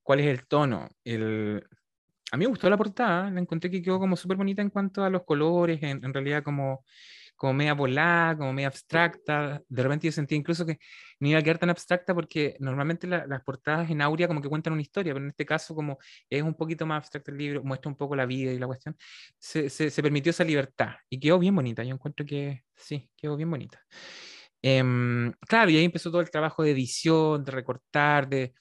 [0.03, 0.87] ¿Cuál es el tono?
[2.31, 5.03] A mí me gustó la portada, la encontré que quedó como súper bonita en cuanto
[5.03, 6.85] a los colores, en realidad como
[7.41, 9.63] como media volada, como media abstracta.
[9.67, 10.77] De repente yo sentía incluso que
[11.19, 14.73] no iba a quedar tan abstracta porque normalmente las portadas en Aurea como que cuentan
[14.73, 15.97] una historia, pero en este caso como
[16.29, 18.95] es un poquito más abstracto el libro, muestra un poco la vida y la cuestión,
[19.39, 21.83] se, se, permitió esa libertad y quedó bien bonita.
[21.83, 23.81] Yo encuentro que sí, quedó bien bonita.
[24.61, 28.53] Em, claro, y ahí empezó todo el trabajo de edición, de recortar, de...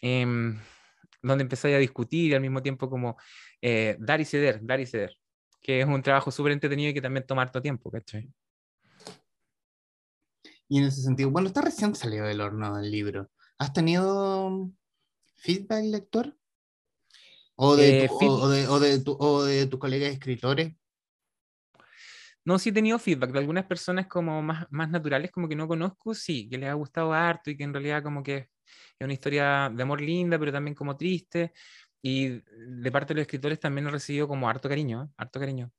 [0.00, 0.60] Em,
[1.22, 3.16] donde empecé a discutir al mismo tiempo como
[3.60, 5.16] eh, dar y ceder, dar y ceder
[5.62, 8.28] que es un trabajo súper entretenido y que también toma harto tiempo, ¿cachai?
[10.68, 13.30] Y en ese sentido, bueno, está recién salido del horno el libro.
[13.58, 14.70] ¿Has tenido
[15.36, 16.36] feedback lector?
[17.54, 20.74] ¿O de, eh, o, de, o de, tu, o de tus colegas escritores?
[22.44, 25.68] No, sí he tenido feedback de algunas personas como más, más naturales, como que no
[25.68, 28.36] conozco, sí, que les ha gustado harto y que en realidad como que
[28.98, 31.52] es una historia de amor linda, pero también como triste.
[32.02, 32.42] Y
[32.82, 35.14] de parte de los escritores también he recibido como harto cariño, ¿eh?
[35.16, 35.72] harto cariño.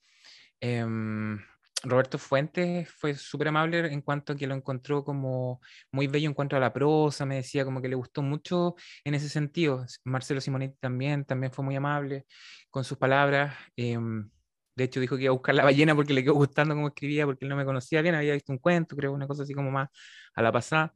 [0.62, 1.39] Em,
[1.83, 5.59] Roberto Fuentes fue súper amable en cuanto a que lo encontró como
[5.91, 9.15] muy bello en cuanto a la prosa, me decía como que le gustó mucho en
[9.15, 9.86] ese sentido.
[10.05, 12.25] Marcelo Simonetti también, también fue muy amable
[12.69, 13.55] con sus palabras.
[13.75, 14.29] Em,
[14.75, 17.25] de hecho dijo que iba a buscar la ballena porque le quedó gustando cómo escribía,
[17.25, 19.69] porque él no me conocía bien, había visto un cuento, creo, una cosa así como
[19.71, 19.89] más
[20.36, 20.93] a la pasada.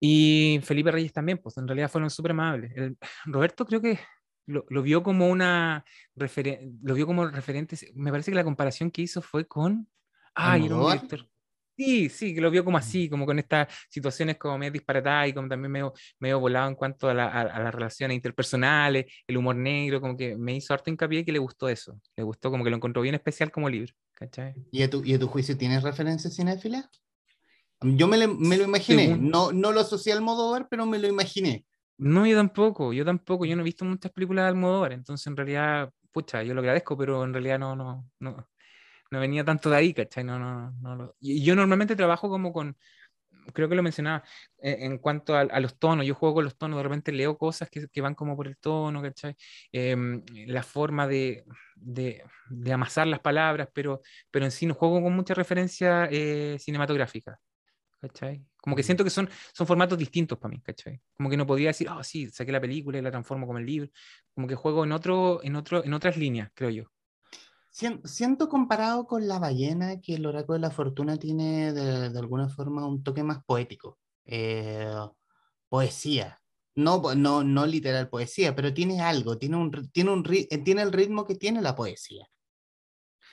[0.00, 2.72] Y Felipe Reyes también, pues en realidad fueron súper amables.
[3.26, 3.98] Roberto creo que
[4.46, 5.84] lo, lo, vio como una
[6.14, 9.88] lo vio como referente, me parece que la comparación que hizo fue con...
[10.34, 11.28] Ay, era un director.
[11.76, 12.80] Sí, sí, que lo vio como mm.
[12.80, 16.74] así, como con estas situaciones como medio disparatadas y como también medio, medio volado en
[16.74, 20.90] cuanto a, la, a, las relaciones interpersonales, el humor negro, como que me hizo harto
[20.90, 22.00] hincapié que le gustó eso.
[22.16, 23.94] Le gustó, como que lo encontró bien especial como libro.
[24.18, 24.54] ¿cachai?
[24.72, 26.88] ¿Y a tu, y a tu juicio tienes referencias cinéfilas?
[27.80, 31.64] Yo me, me lo imaginé, no, no lo asocié al ver, pero me lo imaginé.
[31.96, 35.36] No, yo tampoco, yo tampoco, yo no he visto muchas películas de Almodóvar, entonces en
[35.36, 38.48] realidad, pucha, yo lo agradezco, pero en realidad no, no, no,
[39.10, 40.24] no venía tanto de ahí, ¿cachai?
[40.24, 42.76] No, no, no, Y yo normalmente trabajo como con,
[43.52, 44.22] creo que lo mencionaba,
[44.58, 47.68] eh, en cuanto a, los tonos, yo juego con los tonos, de repente leo cosas
[47.70, 49.36] que, que van como por el tono, ¿cachai?
[49.72, 51.44] Em, la forma de,
[51.76, 56.56] de, de, amasar las palabras, pero, pero en sí no juego con mucha referencia eh,
[56.60, 57.40] cinematográfica.
[58.00, 58.44] ¿Cachai?
[58.56, 61.00] Como que siento que son, son formatos distintos para mí, ¿cachai?
[61.14, 63.66] Como que no podría decir, oh, sí, saqué la película y la transformo como el
[63.66, 63.90] libro.
[64.34, 66.84] Como que juego en, otro, en, otro, en otras líneas, creo yo.
[67.70, 72.48] Siento comparado con la ballena que el oráculo de la fortuna tiene de, de alguna
[72.48, 73.98] forma un toque más poético.
[74.24, 74.90] Eh,
[75.68, 76.40] poesía.
[76.74, 81.26] No, no, no literal poesía, pero tiene algo, tiene, un, tiene, un, tiene el ritmo
[81.26, 82.28] que tiene la poesía.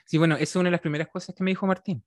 [0.05, 2.03] Sí, bueno, esa es una de las primeras cosas que me dijo Martín.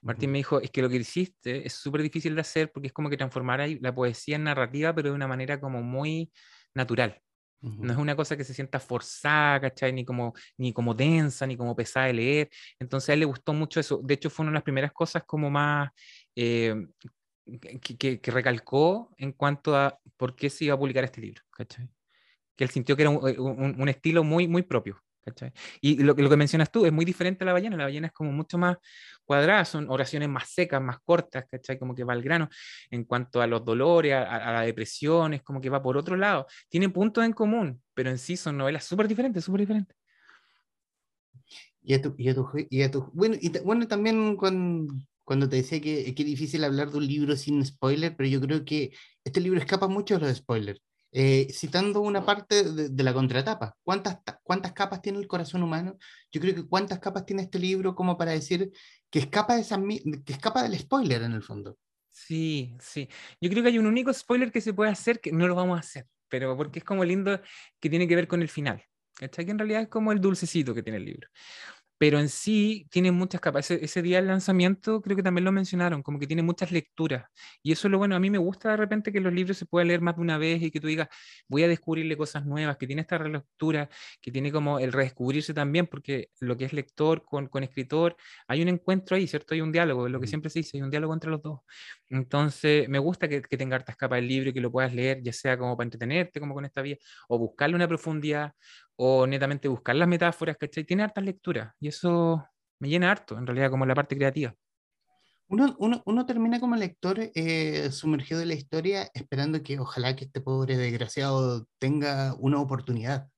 [0.00, 2.92] Martín me dijo, es que lo que hiciste es súper difícil de hacer porque es
[2.94, 6.32] como que transformar la poesía en narrativa, pero de una manera como muy
[6.74, 7.20] natural.
[7.60, 9.92] No es una cosa que se sienta forzada, ¿cachai?
[9.92, 12.50] Ni como, ni como densa, ni como pesada de leer.
[12.80, 14.00] Entonces a él le gustó mucho eso.
[14.02, 15.90] De hecho, fue una de las primeras cosas como más
[16.34, 16.74] eh,
[17.80, 21.88] que, que, recalcó en cuanto a por qué se iba a publicar este libro, ¿cachai?
[22.56, 25.00] Que él sintió que era un, un, un estilo muy, muy propio.
[25.80, 27.76] Y lo, lo, que mencionas tú es muy diferente a la ballena.
[27.76, 28.76] La ballena es como mucho más
[29.24, 31.78] cuadrada, son oraciones más secas, más cortas, ¿cachai?
[31.78, 32.48] Como que va al grano.
[32.90, 36.46] En cuanto a los dolores, a, la depresión, es como que va por otro lado.
[36.68, 39.96] Tienen puntos en común, pero en sí son novelas súper diferentes, súper diferentes.
[41.82, 45.48] Y a tu, y a tu, y a tu, bueno, y bueno, también cuando, cuando
[45.48, 48.64] te decía que, que es difícil hablar de un libro sin spoiler, pero yo creo
[48.64, 48.92] que
[49.24, 50.80] este libro escapa mucho de los spoilers.
[51.14, 53.76] Eh, citando una parte de, la contratapa.
[53.82, 55.98] ¿Cuántas, ¿Cuántas capas tiene el corazón humano?
[56.30, 58.72] Yo creo que cuántas capas tiene este libro como para decir
[59.10, 59.78] que escapa, de esa,
[60.24, 61.78] que escapa del spoiler en el fondo.
[62.08, 63.08] Sí, sí.
[63.40, 65.76] Yo creo que hay un único spoiler que se puede hacer que no lo vamos
[65.76, 67.40] a hacer, pero porque es como lindo
[67.78, 68.82] que tiene que ver con el final.
[69.18, 71.28] Que en realidad es como el dulcecito que tiene el libro
[72.02, 73.70] pero en sí tiene muchas capas.
[73.70, 77.26] Ese, día del lanzamiento creo que también lo mencionaron, como que tiene muchas lecturas.
[77.62, 78.16] Y eso es lo bueno.
[78.16, 80.36] A mí me gusta de repente que los libros se puedan leer más de una
[80.36, 81.06] vez y que tú digas,
[81.46, 83.88] voy a descubrirle cosas nuevas, que tiene esta relectura,
[84.20, 88.16] que tiene como el redescubrirse también, porque lo que es lector con, con escritor,
[88.48, 89.54] hay un encuentro ahí, ¿cierto?
[89.54, 91.60] Hay un diálogo, lo que siempre se dice, hay un diálogo entre los dos.
[92.08, 95.22] Entonces, me gusta que, que tenga hartas capas del libro y que lo puedas leer,
[95.22, 98.54] ya sea como para entretenerte, como con esta vía, o buscarle una profundidad,
[98.96, 100.84] o netamente buscar las metáforas, ¿cachai?
[100.84, 102.44] Tiene hartas lecturas y eso
[102.78, 104.54] me llena harto, en realidad, como la parte creativa.
[105.48, 110.24] Uno, uno, uno, termina como lector eh, sumergido en la historia esperando que ojalá que
[110.24, 113.28] este pobre desgraciado tenga una oportunidad.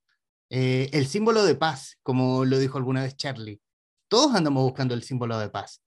[0.49, 3.61] Eh, el símbolo de paz, como lo dijo alguna vez Charlie.
[4.09, 5.83] Todos andamos buscando el símbolo de paz.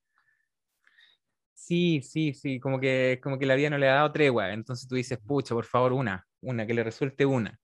[1.54, 4.54] Sí, sí, sí, como que, como que la vida no le ha dado tregua.
[4.54, 7.60] Entonces tú dices, pucha, por favor, una, una, que le resuelte una.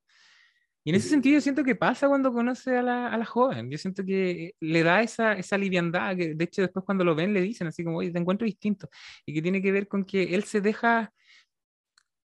[0.84, 3.72] Y en ese sentido yo siento que pasa cuando conoce a la, a la joven.
[3.72, 7.34] Yo siento que le da esa, esa liviandad, que de hecho después cuando lo ven
[7.34, 8.90] le dicen así como, oye, te encuentro distinto.
[9.26, 11.14] Y que tiene que ver con que él se deja,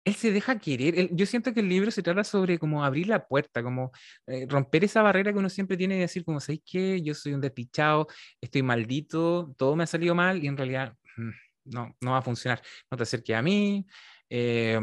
[0.05, 1.15] él se deja querer.
[1.15, 3.93] yo siento que el libro se trata sobre como abrir la puerta, como
[4.27, 7.03] eh, romper esa barrera que uno siempre tiene de decir como, ¿sabéis qué?
[7.03, 8.07] Yo soy un despichado,
[8.41, 11.31] estoy maldito, todo me ha salido mal y en realidad mm,
[11.67, 12.63] no, no va a funcionar.
[12.91, 13.87] No te acerques a mí.
[14.31, 14.81] Eh,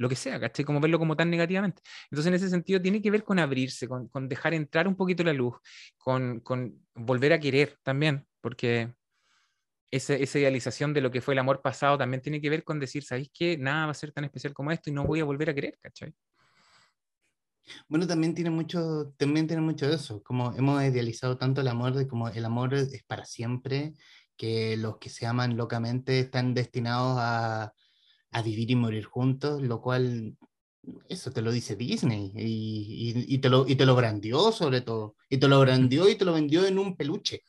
[0.00, 0.64] lo que sea, ¿cachai?
[0.64, 1.82] Como verlo como tan negativamente.
[2.10, 5.22] Entonces, en ese sentido, tiene que ver con abrirse, con, con dejar entrar un poquito
[5.22, 5.56] la luz,
[5.98, 8.94] con, con volver a querer también, porque
[9.90, 12.80] esa, esa, idealización de lo que fue el amor pasado también tiene que ver con
[12.80, 13.58] decir, ¿sabéis qué?
[13.58, 15.78] Nada va a ser tan especial como esto y no voy a volver a querer,
[15.82, 16.14] ¿cachai?
[17.86, 21.92] Bueno, también tiene mucho, también tiene mucho de eso, como hemos idealizado tanto el amor,
[21.92, 23.92] de como el amor es para siempre,
[24.34, 27.74] que los que se aman locamente están destinados a,
[28.32, 30.36] a vivir y morir juntos, lo cual,
[31.08, 35.16] eso te lo dice Disney y, y, te, lo, y te lo brandió sobre todo,
[35.28, 37.42] y te lo brandió y te lo vendió en un peluche.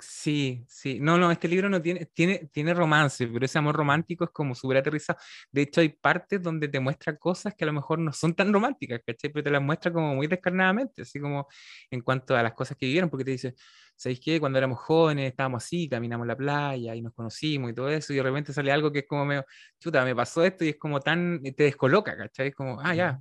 [0.00, 0.98] Sí, sí.
[1.00, 4.54] No, no, este libro no tiene, tiene, tiene romance, pero ese amor romántico es como
[4.54, 5.18] súper aterrizado.
[5.50, 8.50] De hecho, hay partes donde te muestra cosas que a lo mejor no son tan
[8.54, 9.30] románticas, ¿cachai?
[9.30, 11.46] Pero te las muestra como muy descarnadamente, así como
[11.90, 13.54] en cuanto a las cosas que vivieron, porque te dice,
[13.94, 14.40] ¿sabéis qué?
[14.40, 18.16] Cuando éramos jóvenes estábamos así, caminamos la playa y nos conocimos y todo eso, y
[18.16, 19.44] de repente sale algo que es como medio,
[19.78, 22.48] chuta, me pasó esto y es como tan, te descoloca, ¿cachai?
[22.48, 23.20] Es como, ah, ya.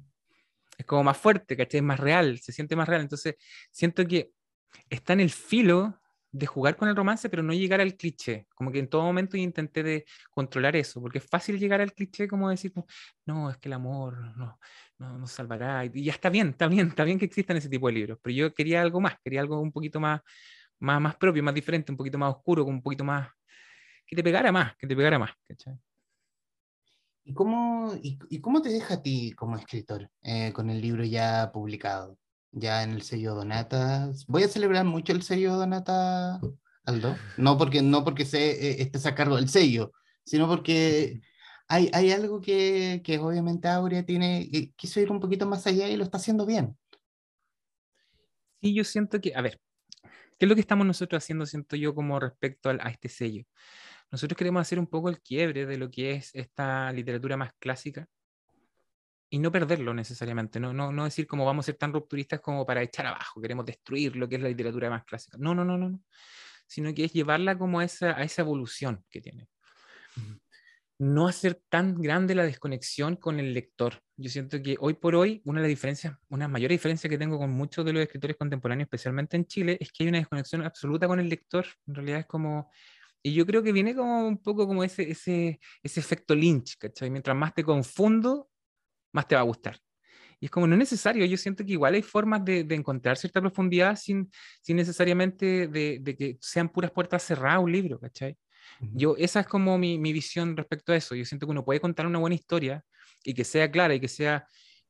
[0.77, 1.79] Es como más fuerte, ¿cachai?
[1.79, 3.01] Es más real, se siente más real.
[3.01, 3.35] Entonces,
[3.71, 4.31] siento que
[4.89, 6.00] está en el filo
[6.31, 8.47] de jugar con el romance, pero no llegar al cliché.
[8.55, 12.27] Como que en todo momento intenté de controlar eso, porque es fácil llegar al cliché
[12.27, 12.73] como decir,
[13.25, 14.59] no, es que el amor no,
[14.97, 15.85] no nos salvará.
[15.85, 18.33] Y ya está bien, está bien, está bien que existan ese tipo de libros, pero
[18.33, 20.21] yo quería algo más, quería algo un poquito más,
[20.79, 23.29] más, más propio, más diferente, un poquito más oscuro, un poquito más,
[24.05, 25.31] que te pegara más, que te pegara más.
[27.23, 31.51] ¿Y cómo, y, cómo te deja a ti como escritor eh, con el libro ya
[31.51, 32.17] publicado?
[32.51, 34.11] Ya en el sello Donata.
[34.27, 36.39] Voy a celebrar mucho el sello Donata,
[36.85, 37.15] Aldo.
[37.37, 39.91] No porque, no porque se, eh, estés a cargo del sello,
[40.25, 41.21] sino porque
[41.67, 45.87] hay, hay algo que, que obviamente Aurea tiene, eh, quiso ir un poquito más allá
[45.87, 46.77] y lo está haciendo bien.
[48.61, 49.59] Sí, yo siento que, a ver,
[50.37, 53.45] ¿qué es lo que estamos nosotros haciendo, siento yo, como respecto a, a este sello?
[54.11, 58.07] Nosotros queremos hacer un poco el quiebre de lo que es esta literatura más clásica,
[59.33, 62.65] y no perderlo necesariamente, no, no, no decir como vamos a ser tan rupturistas como
[62.65, 65.37] para echar abajo, queremos destruir lo que es la literatura más clásica.
[65.39, 66.01] No, no, no, no, no.
[66.67, 69.47] sino que es llevarla como a esa, a esa evolución que tiene.
[70.99, 74.03] No hacer tan grande la desconexión con el lector.
[74.17, 77.39] Yo siento que hoy por hoy una de las diferencias, una mayor diferencia que tengo
[77.39, 81.07] con muchos de los escritores contemporáneos, especialmente en Chile, es que hay una desconexión absoluta
[81.07, 81.65] con el lector.
[81.87, 82.69] En realidad es como,
[83.23, 87.09] y yo creo que viene como un poco como ese, ese, ese efecto Lynch, ¿cachai?
[87.09, 88.50] Mientras más te confundo,
[89.11, 89.79] más te va a gustar.
[90.39, 93.15] Y es como no es necesario, yo siento que igual hay formas de, de encontrar
[93.15, 98.35] cierta profundidad sin, sin necesariamente de, de, que sean puras puertas cerradas un libro, ¿cachai?
[98.79, 101.13] Yo, esa es como mi, mi, visión respecto a eso.
[101.13, 102.83] Yo siento que uno puede contar una buena historia
[103.23, 104.47] y que sea clara y que sea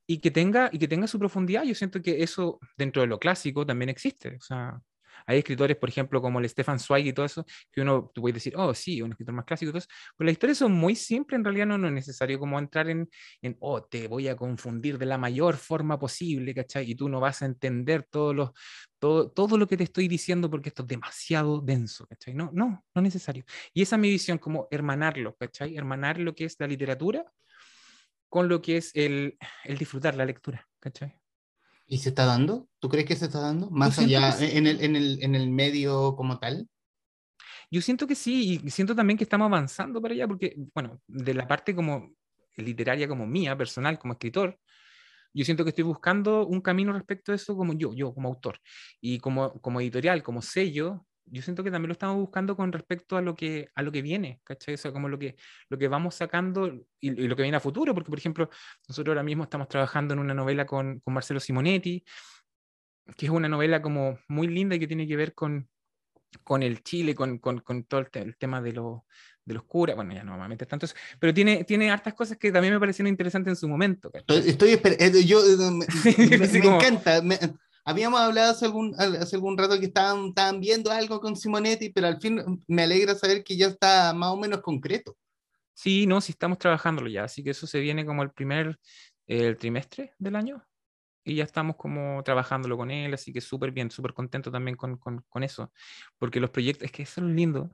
[0.08, 1.64] y que tenga y que tenga su profundidad.
[1.64, 4.36] Yo siento que eso dentro de lo clásico también existe.
[4.38, 4.80] O sea,
[5.26, 8.36] hay escritores, por ejemplo, como el Stefan Zweig y todo eso, que uno, tú puedes
[8.36, 10.96] decir, oh, sí, un escritor más clásico y todo eso, pero las historias son muy
[10.96, 13.10] simples, en realidad no, no es necesario como entrar en,
[13.42, 16.90] en, oh, te voy a confundir de la mayor forma posible, ¿cachai?
[16.90, 18.52] Y tú no vas a entender todos los,
[19.00, 22.34] todo, todo lo que te estoy diciendo porque esto es demasiado denso, ¿cachai?
[22.34, 23.44] No, no, no es necesario.
[23.74, 25.76] Y esa es mi visión, como hermanarlo, ¿cachai?
[25.76, 27.26] Hermanar lo que es la literatura
[28.30, 31.21] con lo que es el, el disfrutar la lectura, ¿cachai?
[31.91, 32.69] ¿Y se está dando?
[32.80, 33.69] ¿Tú crees que se está dando?
[33.69, 36.69] Más allá, en, el, en, el, en el medio como tal.
[37.69, 41.33] Yo siento que sí, y siento también que estamos avanzando para allá, porque, bueno, de
[41.33, 42.13] la parte como
[42.56, 44.58] literaria como mía, personal, como escritor,
[45.33, 48.58] yo siento que estoy buscando un camino respecto a eso como yo, yo como autor.
[49.02, 53.17] Y como, como editorial, como sello, yo siento que también lo estamos buscando con respecto
[53.17, 54.74] a lo que, a lo que viene, ¿cachai?
[54.74, 55.36] O sea, como lo que,
[55.69, 58.50] lo que vamos sacando y, lo que viene a futuro, porque por ejemplo,
[58.88, 62.04] nosotros ahora mismo estamos trabajando en una novela con, con Marcelo Simonetti,
[63.17, 65.69] que es una novela como muy linda y que tiene que ver con,
[66.44, 69.06] con el Chile, con, con, con todo el, tema de, lo,
[69.46, 72.52] de los curas, bueno, ya no normalmente tanto eso, pero tiene, tiene hartas cosas que
[72.52, 74.12] también me parecieron interesantes en su momento.
[74.13, 75.42] Estoy, estoy eh, yo,
[75.72, 77.22] me, me, encanta,
[77.84, 82.08] habíamos hablado hace algún, hace algún rato que estaban, estaban viendo algo con Simonetti, pero
[82.08, 85.17] al fin me alegra saber que ya está más o menos concreto.
[85.73, 88.77] Sí, no, sí estamos trabajándolo ya, así que eso se viene como el primer
[89.27, 90.63] el trimestre del año
[91.23, 94.98] y ya estamos como trabajándolo con él, así que súper bien, súper contento también con,
[94.98, 95.71] con, con, eso,
[96.17, 97.71] porque los proyectos, es que eso es lindo,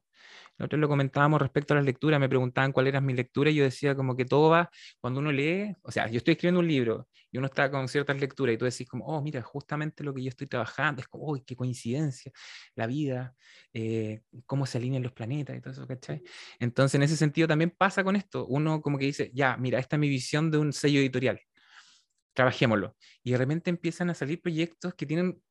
[0.57, 3.63] nosotros lo comentábamos respecto a las lecturas, me preguntaban cuál era mi lectura y yo
[3.63, 4.69] decía como que todo va,
[4.99, 8.19] cuando uno lee, o sea, yo estoy escribiendo un libro y uno está con ciertas
[8.19, 11.25] lecturas y tú decís como, oh, mira, justamente lo que yo estoy trabajando, es como,
[11.25, 12.31] oh, qué coincidencia,
[12.75, 13.35] la vida,
[13.73, 16.23] eh, cómo se alinean los planetas y todo eso, ¿cachai?
[16.59, 19.95] Entonces, en ese sentido también pasa con esto, uno como que dice, ya, mira, esta
[19.95, 21.39] es mi visión de un sello editorial,
[22.33, 22.95] trabajémoslo.
[23.23, 25.41] Y de repente empiezan a salir proyectos que tienen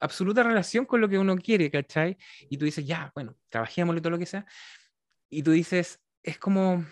[0.00, 2.16] absoluta relación con lo que uno quiere, ¿cachai?
[2.48, 4.46] Y tú dices, ya, bueno, trabajémoslo y todo lo que sea.
[5.28, 6.84] Y tú dices, es como,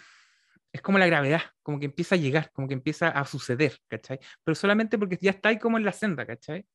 [0.73, 4.19] es como la gravedad, como que empieza a llegar, como que empieza a suceder, ¿cachai?
[4.43, 6.67] Pero solamente porque ya está ahí como en la senda, ¿cachai?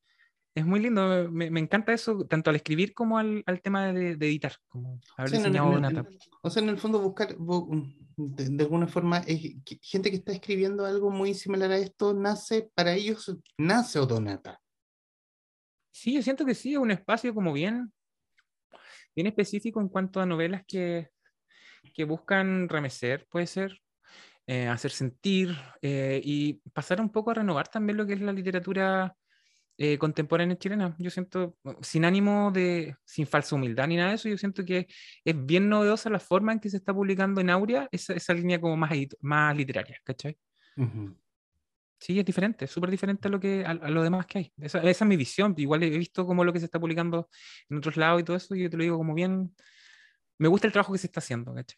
[0.55, 4.15] Es muy lindo, me, me encanta eso, tanto al escribir como al, al tema de,
[4.15, 6.05] de, editar, como haber diseñado una
[6.41, 10.85] O sea, en el fondo buscar, de, de, alguna forma, es, gente que está escribiendo
[10.85, 14.59] algo muy similar a esto, nace, para ellos, nace Odonata.
[15.91, 17.91] Sí, yo siento que sí, es un espacio como bien,
[19.15, 21.09] bien específico en cuanto a novelas que,
[21.93, 23.81] que buscan remecer, puede ser,
[24.47, 28.33] eh, hacer sentir eh, y pasar un poco a renovar también lo que es la
[28.33, 29.15] literatura
[29.77, 30.95] eh, contemporánea chilena.
[30.99, 34.87] Yo siento, sin ánimo de, sin falsa humildad ni nada de eso, yo siento que
[35.23, 38.59] es bien novedosa la forma en que se está publicando en Aurea esa, esa línea
[38.59, 40.37] como más, más literaria, ¿cachai?
[40.77, 41.13] Uh
[41.99, 44.53] Sí, es diferente, es súper diferente a lo, que, a, lo demás que hay.
[44.57, 45.53] Esa, esa, es mi visión.
[45.57, 47.29] Igual he visto como lo que se está publicando
[47.69, 49.53] en otros lados y todo eso, y yo te lo digo como bien.
[50.37, 51.77] Me gusta el trabajo que se está haciendo, ¿cachai?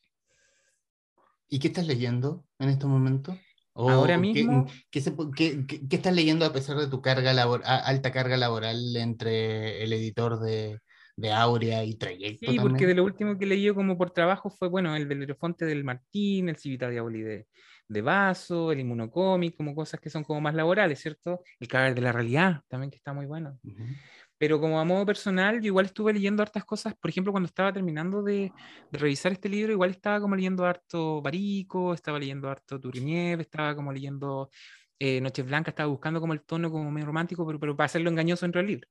[1.50, 3.36] ¿Y qué estás leyendo en estos momentos?
[3.74, 4.68] Ahora mismo.
[4.92, 5.02] ¿qué,
[5.36, 9.84] qué, qué, qué, estás leyendo a pesar de tu carga labor, alta carga laboral entre
[9.84, 10.80] el editor de,
[11.16, 12.52] de Aurea y Trayecto?
[12.52, 15.84] Sí, porque de lo último que leí como por trabajo fue, bueno, el Belerofonte del
[15.84, 17.48] Martín, el Civita Diaboli de,
[17.92, 21.44] de vaso, el inmunocómic, como cosas que son como más laborales, ¿cierto?
[21.60, 23.60] El cadáver de la realidad, también que está muy bueno.
[23.64, 23.98] Uh -huh.
[24.38, 27.72] Pero como a modo personal, yo igual estuve leyendo hartas cosas, por ejemplo, cuando estaba
[27.72, 28.52] terminando de,
[28.92, 33.76] de revisar este libro, igual estaba como leyendo harto Barico, estaba leyendo harto Turgenev, estaba
[33.76, 34.50] como leyendo
[34.98, 38.10] eh, Noches Blancas, estaba buscando como el tono como medio romántico, pero, pero para hacerlo
[38.10, 38.88] engañoso entre el libro.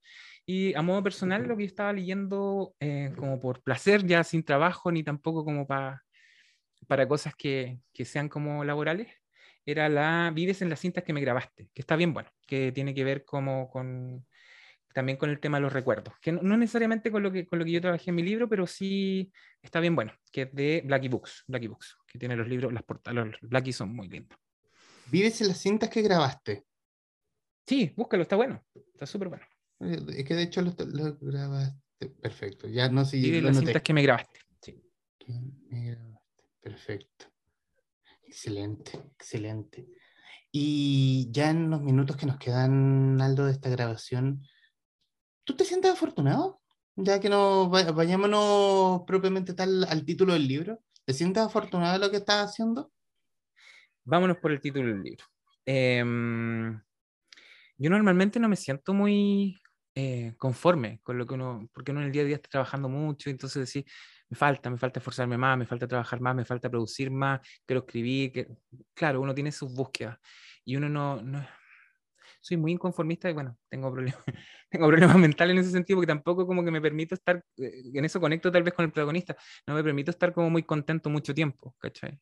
[0.47, 4.45] Y a modo personal, lo que yo estaba leyendo eh, como por placer, ya sin
[4.45, 6.03] trabajo, ni tampoco como para
[6.87, 9.09] para cosas que, que, sean como laborales,
[9.67, 12.95] era la Vives en las cintas que me grabaste, que está bien bueno, que tiene
[12.95, 14.27] que ver como con
[14.93, 17.59] también con el tema de los recuerdos, que no, no, necesariamente con lo, que, con
[17.59, 20.83] lo que yo trabajé en mi libro, pero sí está bien bueno, que es de
[20.85, 24.39] Blackie Books, Blackie Books, que tiene los libros, las portadas, los Blackie son muy lindos.
[25.11, 26.65] ¿Vives en las cintas que grabaste?
[27.67, 29.45] Sí, búscalo, está bueno, está súper bueno.
[29.81, 33.19] Es que de hecho lo, lo, grabaste, perfecto, ya no sé.
[33.19, 34.83] Vives en las cintas que me grabaste, sí.
[35.19, 35.33] Que
[35.69, 36.70] me grabaste.
[36.81, 37.27] Perfecto.
[38.27, 39.87] Excelente, excelente.
[40.51, 44.43] Y ya en los minutos que nos quedan, Aldo, de esta grabación,
[45.45, 46.63] ¿tú te sientes afortunado?
[46.97, 50.81] Ya que no vayámonos propiamente tal al título del libro.
[51.05, 52.91] ¿Te sientes afortunado de lo que estás haciendo?
[54.05, 55.25] Vámonos por el título del libro.
[55.67, 56.03] Eh,
[57.77, 59.61] yo normalmente no me siento muy
[59.95, 62.89] eh, conforme con lo que uno, porque uno en el día a día está trabajando
[62.89, 63.85] mucho, entonces decir,
[64.31, 67.81] me falta, me falta esforzarme más, me falta trabajar más, me falta producir más, quiero
[67.81, 68.49] escribir, que...
[68.95, 70.19] claro, uno tiene sus búsquedas
[70.65, 71.45] y uno no, no...
[72.41, 74.23] soy muy inconformista y bueno, tengo problemas,
[74.71, 78.05] tengo problemas mentales en ese sentido porque tampoco como que me permito estar, eh, en
[78.05, 81.35] eso conecto tal vez con el protagonista, no me permito estar como muy contento mucho
[81.35, 82.21] tiempo, ¿cachai?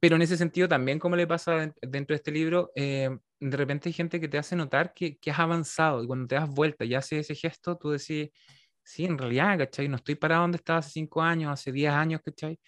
[0.00, 3.90] Pero en ese sentido también como le pasa dentro de este libro, eh, de repente
[3.90, 6.84] hay gente que te hace notar que, que has avanzado y cuando te das vuelta
[6.86, 8.30] y haces ese gesto, tú decís,
[8.84, 9.88] sí, en realidad, ¿cachai?
[9.88, 12.58] No estoy parado donde estaba hace cinco años, hace diez años, ¿cachai?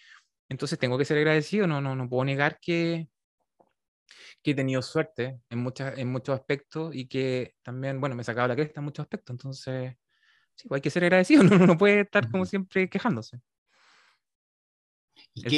[0.49, 3.07] Entonces tengo que ser agradecido, no, no, no puedo negar que,
[4.41, 8.25] que he tenido suerte en, muchas, en muchos aspectos y que también, bueno, me he
[8.25, 9.95] sacado la cresta en muchos aspectos, entonces,
[10.55, 13.39] sí, hay que ser agradecido, uno no puede estar como siempre quejándose.
[15.33, 15.55] ¿Y,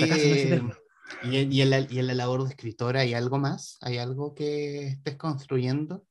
[1.23, 3.77] ¿Y, y, en la, ¿Y en la labor de escritora hay algo más?
[3.81, 6.05] ¿Hay algo que estés construyendo?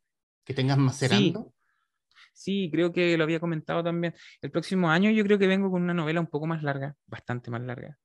[0.44, 1.44] ¿Que tengas macerando?
[1.44, 1.57] Sí.
[2.38, 4.14] Sí, creo que lo había comentado también.
[4.40, 7.50] El próximo año yo creo que vengo con una novela un poco más larga, bastante
[7.50, 7.98] más larga,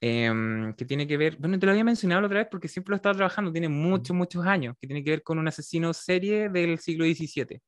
[0.00, 2.92] eh, que tiene que ver, bueno, te lo había mencionado la otra vez porque siempre
[2.92, 5.92] lo he estado trabajando, tiene muchos, muchos años, que tiene que ver con un asesino
[5.94, 7.62] serie del siglo XVII,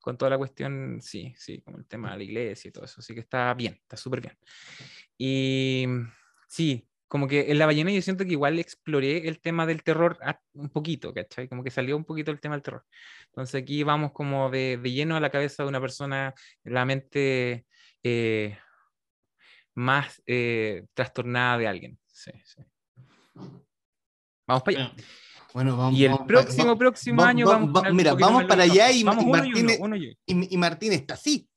[0.00, 2.96] con toda la cuestión, sí, sí, como el tema de la iglesia y todo eso,
[3.00, 4.36] así que está bien, está súper bien.
[5.18, 5.86] Y
[6.48, 10.18] sí, como que en La ballena yo siento que igual exploré el tema del terror
[10.52, 11.48] un poquito, ¿cachai?
[11.48, 12.84] Como que salió un poquito el tema del terror.
[13.26, 16.34] Entonces aquí vamos como de, de lleno a la cabeza de una persona,
[16.64, 17.64] la mente
[18.02, 18.58] eh,
[19.74, 21.98] más eh, trastornada de alguien.
[22.06, 22.62] Sí, sí.
[24.46, 24.92] Vamos para allá.
[25.54, 30.92] Bueno, vamos, y el próximo, próximo año vamos, Mira, vamos para allá y, y, Martín,
[30.92, 31.48] está así.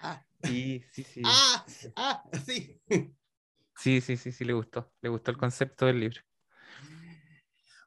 [0.00, 0.20] Ah.
[0.42, 1.22] Sí, sí, sí.
[1.24, 1.64] Ah,
[1.94, 2.80] ah, sí.
[3.82, 4.92] Sí, sí, sí, sí, le gustó.
[5.00, 6.20] Le gustó el concepto del libro.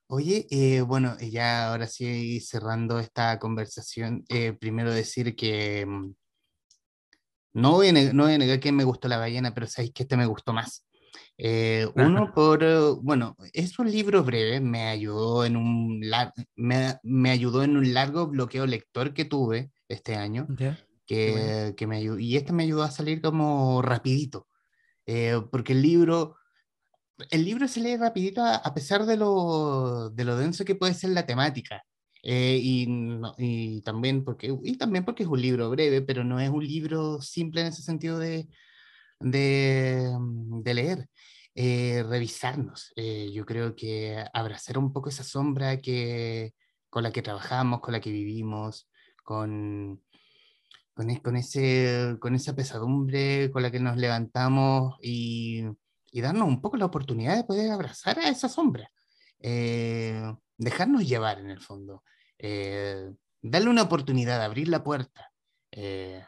[0.07, 6.13] Oye, eh, bueno, ya ahora sí cerrando esta conversación, eh, primero decir que mm,
[7.53, 10.03] no voy, a no voy a negar que me gustó La ballena, pero sabéis que
[10.03, 10.85] este me gustó más.
[11.37, 12.61] Eh, uno por,
[13.01, 16.01] bueno, es un libro breve, me ayudó en un,
[16.57, 20.45] me, me, ayudó en un largo bloqueo lector que tuve este año,
[21.05, 24.45] que, que, me ayudó, y este me ayudó a salir como rapidito.
[25.05, 26.37] Eh, porque el libro,
[27.29, 31.11] el libro se lee rapidito a, pesar de lo, de lo, denso que puede ser
[31.11, 31.83] la temática.
[32.23, 32.87] Eh, y,
[33.37, 37.21] y, también porque, y también porque es un libro breve, pero no es un libro
[37.21, 38.47] simple en ese sentido de,
[39.19, 40.11] de,
[40.63, 41.09] de leer.
[41.57, 42.93] Eh, revisarnos.
[43.33, 46.53] yo creo que abrazar un poco esa sombra que,
[46.89, 48.89] con la que trabajamos, con la que vivimos,
[49.23, 50.01] con,
[50.95, 55.63] con, ese, con esa pesadumbre con la que nos levantamos y,
[56.13, 58.89] darnos un poco la oportunidad de poder abrazar a esa sombra,
[59.39, 62.03] eh, dejarnos llevar en el fondo,
[62.39, 65.29] eh, darle una oportunidad, abrir la puerta,
[65.71, 66.23] eh,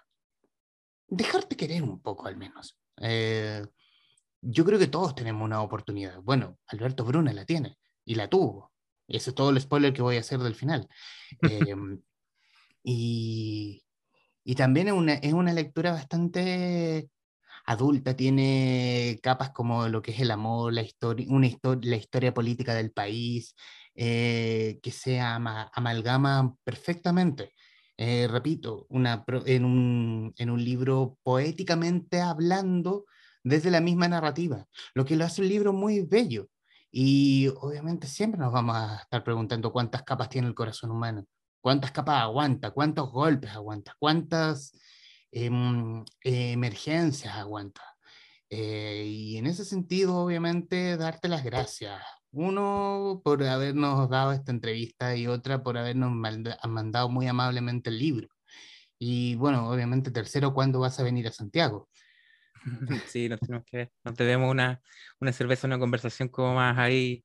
[1.07, 2.77] dejarte querer un poco al menos.
[4.41, 6.21] yo creo que todos tenemos una oportunidad.
[6.21, 8.73] Bueno, Alberto Bruna la tiene y la tuvo.
[9.07, 10.87] Ese es todo el spoiler que voy a hacer del final.
[12.83, 13.86] y,
[14.47, 17.09] y también es una, es una lectura bastante
[17.65, 21.49] adulta, tiene capas como lo que es el amor, la historia, una
[21.81, 23.55] la historia política del país,
[23.95, 27.53] eh, que se amalgama perfectamente.
[27.97, 33.05] Eh, repito, una, en, un, en un libro poéticamente hablando
[33.43, 36.47] desde la misma narrativa, lo que lo hace un libro muy bello.
[36.91, 41.25] Y obviamente siempre nos vamos a estar preguntando cuántas capas tiene el corazón humano
[41.61, 44.71] cuántas capas aguanta, cuántos golpes aguanta, cuántas
[45.31, 47.81] em, emergencias aguanta.
[48.49, 52.01] Eh, y en ese sentido, obviamente, darte las gracias.
[52.31, 58.27] Uno, por habernos dado esta entrevista y otra, por habernos mandado muy amablemente el libro.
[58.99, 61.89] Y bueno, obviamente, tercero, ¿cuándo vas a venir a Santiago?
[63.07, 63.91] Sí, nos tenemos que ver.
[64.03, 64.81] Nos debemos una,
[65.19, 67.23] una cerveza, una conversación como más ahí,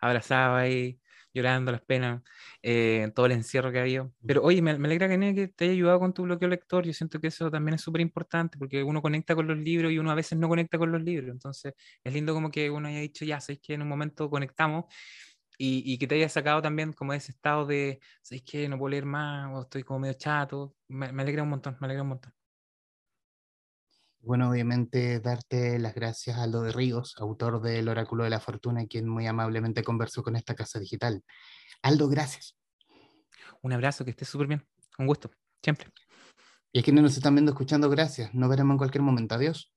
[0.00, 0.98] abrazado ahí,
[1.34, 2.22] llorando las penas,
[2.62, 4.12] eh, todo el encierro que ha habido.
[4.26, 6.84] Pero oye, me, me alegra que, te haya ayudado con tu bloqueo lector.
[6.84, 9.98] Yo siento que eso también es súper importante porque uno conecta con los libros y
[9.98, 11.30] uno a veces no conecta con los libros.
[11.30, 11.74] Entonces
[12.04, 14.84] es lindo como que uno haya dicho, ya, sabéis que en un momento conectamos.
[15.58, 18.90] Y, y, que te haya sacado también como ese estado de, ¿sabéis que no puedo
[18.90, 19.50] leer más?
[19.54, 20.74] O estoy como medio chato.
[20.88, 22.32] Me, me alegra un montón, me alegra un montón.
[24.24, 28.86] Bueno, obviamente darte las gracias a Aldo de Ríos, autor del Oráculo de la Fortuna,
[28.86, 31.24] quien muy amablemente conversó con esta casa digital.
[31.82, 32.56] Aldo, gracias.
[33.62, 34.64] Un abrazo, que estés súper bien.
[34.96, 35.88] Un gusto, siempre.
[36.72, 38.32] Y a quienes nos están viendo, escuchando, gracias.
[38.32, 39.34] Nos veremos en cualquier momento.
[39.34, 39.72] Adiós.